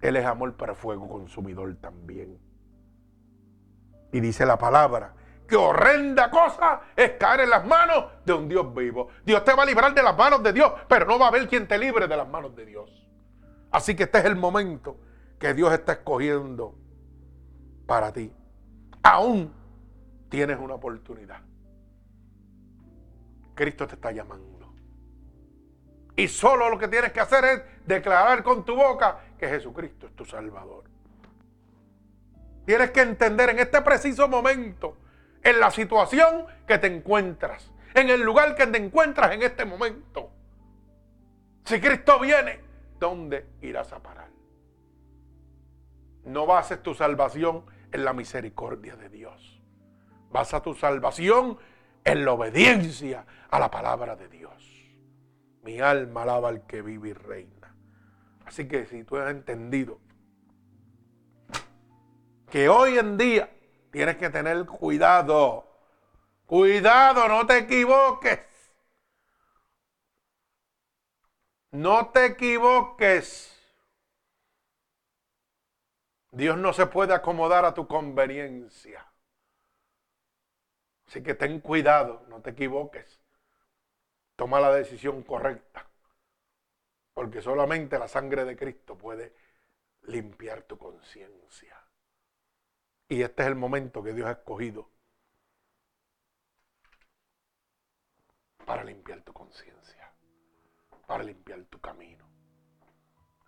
Él 0.00 0.16
es 0.16 0.26
amor 0.26 0.56
para 0.56 0.74
fuego 0.74 1.08
consumidor 1.08 1.76
también. 1.76 2.40
Y 4.12 4.18
dice 4.18 4.44
la 4.44 4.58
palabra, 4.58 5.14
que 5.46 5.54
horrenda 5.54 6.28
cosa 6.28 6.80
es 6.96 7.12
caer 7.12 7.42
en 7.42 7.50
las 7.50 7.64
manos 7.64 8.06
de 8.24 8.32
un 8.32 8.48
Dios 8.48 8.74
vivo. 8.74 9.08
Dios 9.24 9.44
te 9.44 9.54
va 9.54 9.62
a 9.62 9.66
librar 9.66 9.94
de 9.94 10.02
las 10.02 10.16
manos 10.16 10.42
de 10.42 10.52
Dios, 10.52 10.72
pero 10.88 11.06
no 11.06 11.20
va 11.20 11.26
a 11.26 11.28
haber 11.28 11.46
quien 11.46 11.68
te 11.68 11.78
libre 11.78 12.08
de 12.08 12.16
las 12.16 12.28
manos 12.28 12.56
de 12.56 12.66
Dios. 12.66 13.08
Así 13.70 13.94
que 13.94 14.02
este 14.04 14.18
es 14.18 14.24
el 14.24 14.34
momento 14.34 14.96
que 15.38 15.54
Dios 15.54 15.72
está 15.72 15.92
escogiendo 15.92 16.74
para 17.86 18.12
ti. 18.12 18.32
Aún 19.04 19.52
tienes 20.28 20.58
una 20.58 20.74
oportunidad. 20.74 21.51
Cristo 23.54 23.86
te 23.86 23.94
está 23.94 24.12
llamando. 24.12 24.52
Y 26.16 26.28
solo 26.28 26.68
lo 26.68 26.78
que 26.78 26.88
tienes 26.88 27.12
que 27.12 27.20
hacer 27.20 27.44
es 27.44 27.62
declarar 27.86 28.42
con 28.42 28.64
tu 28.64 28.76
boca 28.76 29.18
que 29.38 29.48
Jesucristo 29.48 30.06
es 30.06 30.14
tu 30.14 30.24
Salvador. 30.24 30.84
Tienes 32.66 32.90
que 32.90 33.00
entender 33.00 33.50
en 33.50 33.58
este 33.58 33.80
preciso 33.82 34.28
momento, 34.28 34.96
en 35.42 35.58
la 35.58 35.70
situación 35.70 36.46
que 36.66 36.78
te 36.78 36.86
encuentras, 36.86 37.72
en 37.94 38.10
el 38.10 38.20
lugar 38.20 38.54
que 38.54 38.66
te 38.66 38.78
encuentras 38.78 39.32
en 39.32 39.42
este 39.42 39.64
momento. 39.64 40.30
Si 41.64 41.80
Cristo 41.80 42.20
viene, 42.20 42.60
¿dónde 42.98 43.46
irás 43.62 43.92
a 43.92 44.00
parar? 44.02 44.28
No 46.24 46.46
bases 46.46 46.82
tu 46.82 46.94
salvación 46.94 47.64
en 47.90 48.04
la 48.04 48.12
misericordia 48.12 48.96
de 48.96 49.08
Dios. 49.08 49.60
Basa 50.30 50.62
tu 50.62 50.74
salvación 50.74 51.58
en 52.04 52.24
la 52.24 52.32
obediencia 52.32 53.26
a 53.52 53.58
la 53.58 53.70
palabra 53.70 54.16
de 54.16 54.28
Dios. 54.28 54.64
Mi 55.62 55.78
alma 55.78 56.22
alaba 56.22 56.48
al 56.48 56.66
que 56.66 56.80
vive 56.80 57.10
y 57.10 57.12
reina. 57.12 57.76
Así 58.46 58.66
que 58.66 58.86
si 58.86 59.04
tú 59.04 59.18
has 59.18 59.30
entendido 59.30 60.00
que 62.50 62.70
hoy 62.70 62.98
en 62.98 63.18
día 63.18 63.54
tienes 63.90 64.16
que 64.16 64.30
tener 64.30 64.64
cuidado, 64.64 65.70
cuidado, 66.46 67.28
no 67.28 67.46
te 67.46 67.58
equivoques. 67.58 68.40
No 71.72 72.08
te 72.08 72.26
equivoques. 72.26 73.50
Dios 76.30 76.56
no 76.56 76.72
se 76.72 76.86
puede 76.86 77.12
acomodar 77.12 77.66
a 77.66 77.74
tu 77.74 77.86
conveniencia. 77.86 79.06
Así 81.06 81.22
que 81.22 81.34
ten 81.34 81.60
cuidado, 81.60 82.24
no 82.28 82.40
te 82.40 82.50
equivoques. 82.50 83.21
Toma 84.36 84.60
la 84.60 84.72
decisión 84.72 85.22
correcta. 85.22 85.88
Porque 87.14 87.42
solamente 87.42 87.98
la 87.98 88.08
sangre 88.08 88.44
de 88.44 88.56
Cristo 88.56 88.96
puede 88.96 89.34
limpiar 90.02 90.62
tu 90.62 90.78
conciencia. 90.78 91.78
Y 93.08 93.22
este 93.22 93.42
es 93.42 93.48
el 93.48 93.54
momento 93.54 94.02
que 94.02 94.14
Dios 94.14 94.26
ha 94.26 94.32
escogido 94.32 94.90
para 98.64 98.84
limpiar 98.84 99.22
tu 99.22 99.32
conciencia, 99.32 100.14
para 101.06 101.22
limpiar 101.22 101.64
tu 101.66 101.80
camino, 101.80 102.26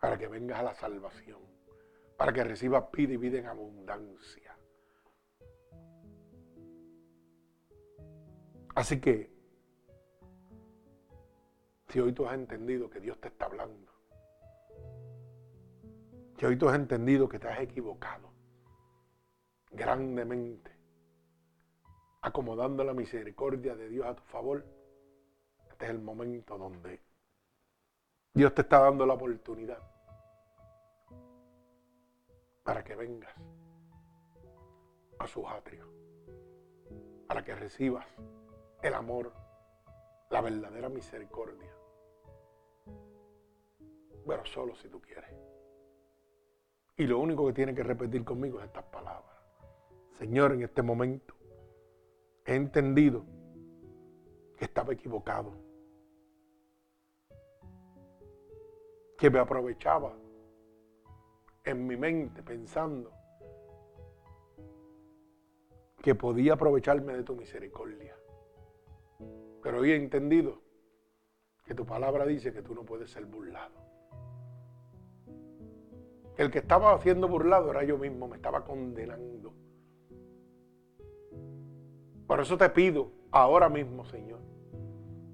para 0.01 0.19
que 0.19 0.29
vengas 0.29 0.59
a 0.59 0.65
la 0.65 0.75
salvación, 0.75 1.41
para 2.19 2.33
que 2.33 2.45
recibas 2.45 2.91
vida 2.93 3.15
y 3.15 3.17
vida 3.17 3.39
en 3.39 3.47
abundancia. 3.47 4.55
Así 8.75 9.01
que, 9.01 9.34
si 11.95 12.01
hoy 12.01 12.13
tú 12.13 12.27
has 12.27 12.35
entendido 12.35 12.91
que 12.91 12.99
Dios 12.99 13.21
te 13.21 13.29
está 13.29 13.45
hablando, 13.45 13.93
si 16.37 16.45
hoy 16.45 16.59
tú 16.59 16.69
has 16.69 16.75
entendido 16.75 17.29
que 17.29 17.39
te 17.39 17.47
has 17.47 17.61
equivocado 17.61 18.33
grandemente, 19.71 20.77
acomodando 22.21 22.83
la 22.83 22.95
misericordia 22.95 23.77
de 23.77 23.89
Dios 23.89 24.09
a 24.09 24.17
tu 24.17 24.25
favor, 24.25 24.67
este 25.71 25.85
es 25.85 25.93
el 25.93 26.01
momento 26.01 26.59
donde 26.59 27.01
Dios 28.33 28.53
te 28.57 28.63
está 28.63 28.81
dando 28.81 29.07
la 29.07 29.15
oportunidad 29.15 29.79
para 32.65 32.83
que 32.83 32.97
vengas 32.97 33.33
a 35.21 35.29
sus 35.29 35.47
atrios, 35.47 35.87
para 37.29 37.45
que 37.45 37.55
recibas 37.55 38.05
el 38.83 38.95
amor, 38.95 39.33
la 40.31 40.41
verdadera 40.41 40.89
misericordia. 40.89 41.84
Pero 44.27 44.45
solo 44.47 44.75
si 44.77 44.89
tú 44.89 45.01
quieres. 45.01 45.31
Y 46.97 47.07
lo 47.07 47.19
único 47.19 47.47
que 47.47 47.53
tiene 47.53 47.75
que 47.75 47.83
repetir 47.83 48.25
conmigo 48.25 48.61
es 48.61 48.67
estas 48.67 48.85
palabras. 48.85 49.37
Señor, 50.19 50.53
en 50.53 50.63
este 50.63 50.83
momento 50.83 51.35
he 52.47 52.55
entendido 52.55 53.25
que 54.57 54.65
estaba 54.65 54.93
equivocado. 54.93 55.53
Que 59.19 59.31
me 59.31 59.39
aprovechaba 59.39 60.17
en 61.65 61.87
mi 61.87 61.97
mente 61.97 62.43
pensando 62.43 63.11
que 66.03 66.15
podía 66.15 66.53
aprovecharme 66.53 67.15
de 67.15 67.23
tu 67.23 67.35
misericordia. 67.35 68.15
Pero 69.63 69.81
hoy 69.81 69.93
he 69.93 69.97
entendido 69.97 70.61
que 71.65 71.75
tu 71.75 71.87
palabra 71.87 72.27
dice 72.27 72.53
que 72.53 72.63
tú 72.63 72.75
no 72.75 72.85
puedes 72.85 73.11
ser 73.11 73.25
burlado. 73.25 73.94
El 76.37 76.51
que 76.51 76.59
estaba 76.59 76.93
haciendo 76.95 77.29
burlado 77.29 77.71
era 77.71 77.85
yo 77.85 77.97
mismo, 77.97 78.27
me 78.27 78.37
estaba 78.37 78.65
condenando. 78.65 79.53
Por 82.27 82.41
eso 82.41 82.59
te 82.59 82.69
pido 82.71 83.11
ahora 83.31 83.69
mismo, 83.69 84.05
Señor, 84.05 84.41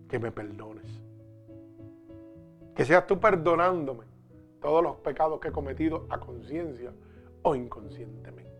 que 0.09 0.19
me 0.19 0.31
perdones. 0.31 1.01
Que 2.75 2.85
seas 2.85 3.07
tú 3.07 3.19
perdonándome 3.19 4.05
todos 4.61 4.83
los 4.83 4.97
pecados 4.97 5.41
que 5.41 5.49
he 5.49 5.53
cometido 5.53 6.07
a 6.11 6.21
conciencia 6.21 6.93
o 7.43 7.55
inconscientemente. 7.55 8.51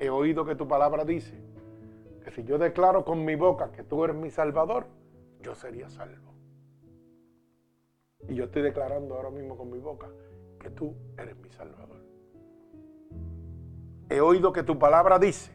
He 0.00 0.08
oído 0.10 0.44
que 0.44 0.54
tu 0.54 0.66
palabra 0.66 1.04
dice 1.04 1.34
que 2.24 2.30
si 2.30 2.44
yo 2.44 2.56
declaro 2.56 3.04
con 3.04 3.24
mi 3.24 3.34
boca 3.34 3.72
que 3.72 3.82
tú 3.82 4.04
eres 4.04 4.16
mi 4.16 4.30
salvador, 4.30 4.86
yo 5.42 5.54
sería 5.54 5.88
salvo. 5.90 6.32
Y 8.28 8.34
yo 8.34 8.44
estoy 8.44 8.62
declarando 8.62 9.14
ahora 9.14 9.30
mismo 9.30 9.56
con 9.56 9.70
mi 9.70 9.78
boca 9.78 10.06
que 10.60 10.70
tú 10.70 10.94
eres 11.16 11.36
mi 11.38 11.48
salvador. 11.50 11.98
He 14.10 14.20
oído 14.20 14.52
que 14.52 14.62
tu 14.62 14.78
palabra 14.78 15.18
dice 15.18 15.50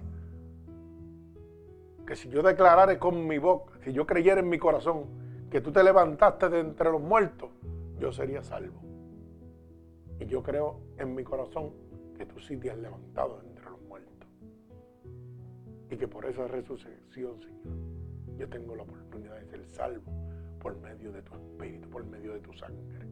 que 2.05 2.15
si 2.15 2.29
yo 2.29 2.41
declarara 2.41 2.99
con 2.99 3.27
mi 3.27 3.37
boca, 3.37 3.73
si 3.83 3.93
yo 3.93 4.05
creyera 4.05 4.41
en 4.41 4.49
mi 4.49 4.57
corazón 4.57 5.05
que 5.49 5.61
tú 5.61 5.71
te 5.71 5.83
levantaste 5.83 6.49
de 6.49 6.59
entre 6.59 6.91
los 6.91 7.01
muertos, 7.01 7.51
yo 7.99 8.11
sería 8.11 8.43
salvo. 8.43 8.81
Y 10.19 10.25
yo 10.25 10.41
creo 10.41 10.79
en 10.97 11.13
mi 11.13 11.23
corazón 11.23 11.71
que 12.17 12.25
tú 12.25 12.39
sí 12.39 12.57
te 12.57 12.71
has 12.71 12.77
levantado 12.77 13.39
de 13.39 13.49
entre 13.49 13.65
los 13.69 13.81
muertos. 13.81 14.27
Y 15.91 15.97
que 15.97 16.07
por 16.07 16.25
esa 16.25 16.47
resurrección, 16.47 17.39
Señor, 17.39 17.77
yo 18.37 18.49
tengo 18.49 18.75
la 18.75 18.83
oportunidad 18.83 19.39
de 19.39 19.45
ser 19.45 19.65
salvo 19.67 20.11
por 20.63 20.79
medio 20.79 21.11
de 21.11 21.21
tu 21.21 21.35
espíritu, 21.35 21.89
por 21.89 22.05
medio 22.05 22.33
de 22.33 22.39
tu 22.39 22.53
sangre. 22.53 23.05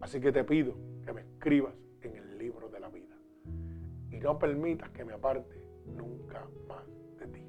Así 0.00 0.20
que 0.20 0.32
te 0.32 0.42
pido 0.42 0.74
que 1.04 1.12
me 1.12 1.20
escribas 1.20 1.74
en 2.00 2.16
el 2.16 2.38
libro 2.38 2.70
de 2.70 2.80
la 2.80 2.88
vida 2.88 3.14
y 4.10 4.18
no 4.18 4.38
permitas 4.38 4.88
que 4.90 5.04
me 5.04 5.12
aparte 5.12 5.62
nunca 5.84 6.48
más 6.66 6.86
de 7.18 7.26
ti. 7.26 7.46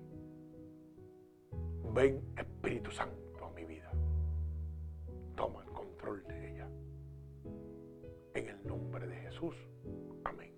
Ven 1.93 2.21
Espíritu 2.35 2.91
Santo 2.91 3.45
a 3.45 3.49
mi 3.51 3.63
vida. 3.63 3.91
Toma 5.35 5.63
el 5.63 5.71
control 5.71 6.23
de 6.27 6.51
ella. 6.51 6.67
En 8.33 8.49
el 8.49 8.67
nombre 8.67 9.07
de 9.07 9.15
Jesús. 9.15 9.55
Amén. 10.25 10.51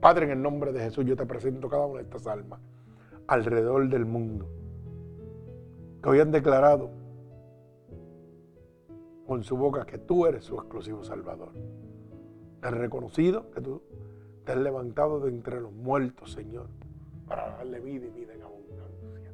Padre, 0.00 0.26
en 0.26 0.32
el 0.32 0.42
nombre 0.42 0.72
de 0.72 0.80
Jesús 0.80 1.04
yo 1.04 1.16
te 1.16 1.26
presento 1.26 1.68
cada 1.68 1.84
una 1.86 1.98
de 1.98 2.04
estas 2.04 2.28
almas 2.28 2.60
alrededor 3.26 3.88
del 3.88 4.04
mundo 4.04 4.61
que 6.02 6.08
hoy 6.08 6.20
han 6.20 6.32
declarado 6.32 6.90
con 9.26 9.44
su 9.44 9.56
boca 9.56 9.86
que 9.86 9.98
tú 9.98 10.26
eres 10.26 10.44
su 10.44 10.56
exclusivo 10.56 11.04
Salvador. 11.04 11.52
Han 12.62 12.74
reconocido 12.74 13.50
que 13.50 13.60
tú 13.60 13.82
te 14.44 14.52
has 14.52 14.58
levantado 14.58 15.20
de 15.20 15.30
entre 15.30 15.60
los 15.60 15.72
muertos, 15.72 16.32
Señor, 16.32 16.66
para 17.26 17.56
darle 17.56 17.80
vida 17.80 18.06
y 18.06 18.10
vida 18.10 18.34
en 18.34 18.42
abundancia. 18.42 19.32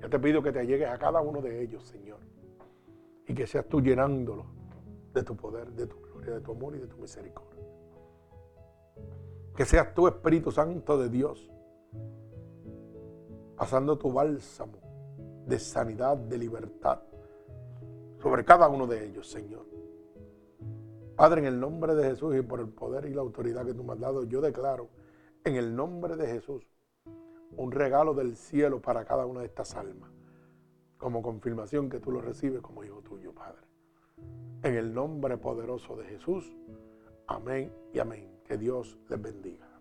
Yo 0.00 0.08
te 0.08 0.18
pido 0.20 0.42
que 0.42 0.52
te 0.52 0.64
llegues 0.64 0.88
a 0.88 0.96
cada 0.96 1.20
uno 1.20 1.42
de 1.42 1.62
ellos, 1.62 1.82
Señor, 1.84 2.20
y 3.26 3.34
que 3.34 3.46
seas 3.46 3.66
tú 3.66 3.80
llenándolo 3.80 4.46
de 5.12 5.22
tu 5.24 5.36
poder, 5.36 5.72
de 5.72 5.86
tu 5.86 6.00
gloria, 6.00 6.34
de 6.34 6.40
tu 6.40 6.52
amor 6.52 6.76
y 6.76 6.78
de 6.78 6.86
tu 6.86 6.96
misericordia. 6.98 7.64
Que 9.56 9.64
seas 9.64 9.92
tú, 9.94 10.06
Espíritu 10.06 10.52
Santo 10.52 10.98
de 10.98 11.08
Dios, 11.08 11.50
pasando 13.56 13.98
tu 13.98 14.12
bálsamo 14.12 14.83
de 15.46 15.58
sanidad, 15.58 16.16
de 16.16 16.38
libertad, 16.38 17.00
sobre 18.22 18.44
cada 18.44 18.68
uno 18.68 18.86
de 18.86 19.06
ellos, 19.06 19.28
Señor. 19.28 19.66
Padre, 21.16 21.42
en 21.42 21.46
el 21.46 21.60
nombre 21.60 21.94
de 21.94 22.10
Jesús 22.10 22.34
y 22.36 22.42
por 22.42 22.60
el 22.60 22.68
poder 22.68 23.06
y 23.06 23.14
la 23.14 23.20
autoridad 23.20 23.64
que 23.64 23.74
tú 23.74 23.84
me 23.84 23.92
has 23.92 24.00
dado, 24.00 24.24
yo 24.24 24.40
declaro 24.40 24.88
en 25.44 25.56
el 25.56 25.76
nombre 25.76 26.16
de 26.16 26.26
Jesús 26.26 26.66
un 27.56 27.70
regalo 27.70 28.14
del 28.14 28.36
cielo 28.36 28.80
para 28.80 29.04
cada 29.04 29.26
una 29.26 29.40
de 29.40 29.46
estas 29.46 29.76
almas, 29.76 30.10
como 30.98 31.22
confirmación 31.22 31.88
que 31.88 32.00
tú 32.00 32.10
lo 32.10 32.20
recibes 32.20 32.60
como 32.60 32.82
hijo 32.82 33.00
tuyo, 33.02 33.32
Padre. 33.32 33.62
En 34.62 34.74
el 34.74 34.92
nombre 34.92 35.36
poderoso 35.36 35.96
de 35.96 36.04
Jesús, 36.06 36.56
amén 37.26 37.72
y 37.92 37.98
amén. 37.98 38.40
Que 38.44 38.56
Dios 38.56 38.98
les 39.08 39.20
bendiga. 39.20 39.73